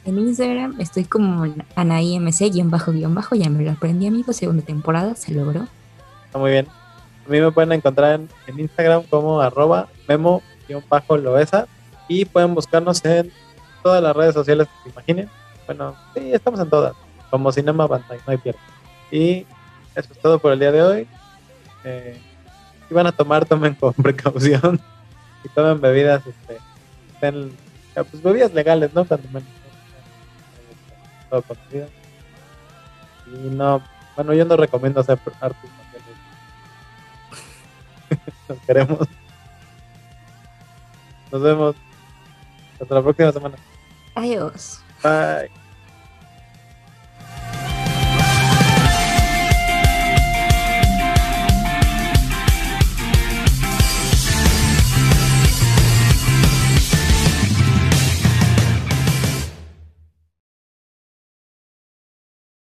En 0.05 0.19
Instagram 0.19 0.81
estoy 0.81 1.05
como 1.05 1.53
AnaíMC, 1.75 2.51
guion 2.53 2.71
bajo, 2.71 2.91
guion 2.93 3.15
bajo, 3.15 3.35
ya 3.35 3.51
me 3.51 3.63
lo 3.63 3.71
aprendí, 3.71 4.07
amigos, 4.07 4.37
segunda 4.37 4.65
temporada, 4.65 5.15
se 5.15 5.33
logró. 5.35 5.67
Está 6.27 6.39
muy 6.39 6.53
bien. 6.53 6.67
A 7.27 7.29
mí 7.31 7.41
me 7.41 7.53
pueden 7.53 7.73
encontrar 7.73 8.15
en, 8.15 8.29
en 8.47 8.61
Instagram 8.61 9.03
como 9.05 9.41
arroba 9.41 9.89
memo-loesa 10.09 11.67
y 12.09 12.25
pueden 12.25 12.55
buscarnos 12.55 13.05
en 13.05 13.31
todas 13.83 14.03
las 14.03 14.17
redes 14.17 14.35
sociales 14.35 14.67
que 14.69 14.83
se 14.85 14.89
imaginen. 14.91 15.31
Bueno, 15.67 15.95
sí, 16.15 16.33
estamos 16.33 16.59
en 16.61 16.69
todas, 16.69 16.95
como 17.31 17.53
Cinema 17.53 17.87
Bandai, 17.87 18.19
no 18.27 18.33
hay 18.33 18.39
pierde. 18.39 18.59
Y 19.13 19.47
eso 19.95 20.13
es 20.13 20.19
todo 20.21 20.39
por 20.39 20.53
el 20.53 20.59
día 20.59 20.73
de 20.73 20.83
hoy. 20.83 21.09
Eh, 21.85 22.21
si 22.89 22.95
van 22.95 23.07
a 23.07 23.13
tomar, 23.13 23.45
tomen 23.45 23.75
con 23.75 23.93
precaución 24.03 24.81
y 25.45 25.49
tomen 25.51 25.81
bebidas, 25.81 26.23
este, 26.27 26.59
estén- 27.15 27.53
eh, 27.97 28.05
pues 28.11 28.23
bebidas 28.23 28.53
legales, 28.53 28.93
¿no? 28.95 29.05
Cuando 29.05 29.29
menos. 29.29 29.49
Todo 31.29 31.43
con 31.43 31.57
medida. 31.71 31.87
Y 33.27 33.51
no, 33.55 33.81
bueno, 34.17 34.35
yo 34.35 34.45
no 34.45 34.57
recomiendo 34.57 35.01
hacer 35.01 35.19
artes. 35.41 35.71
Nos 38.49 38.59
queremos. 38.67 39.09
Nos 41.33 41.43
vemos. 41.43 41.77
Hasta 42.81 42.95
la 42.95 43.03
próxima 43.03 43.33
semana. 43.33 43.57
Adiós. 44.15 44.83
Bye. 45.03 45.51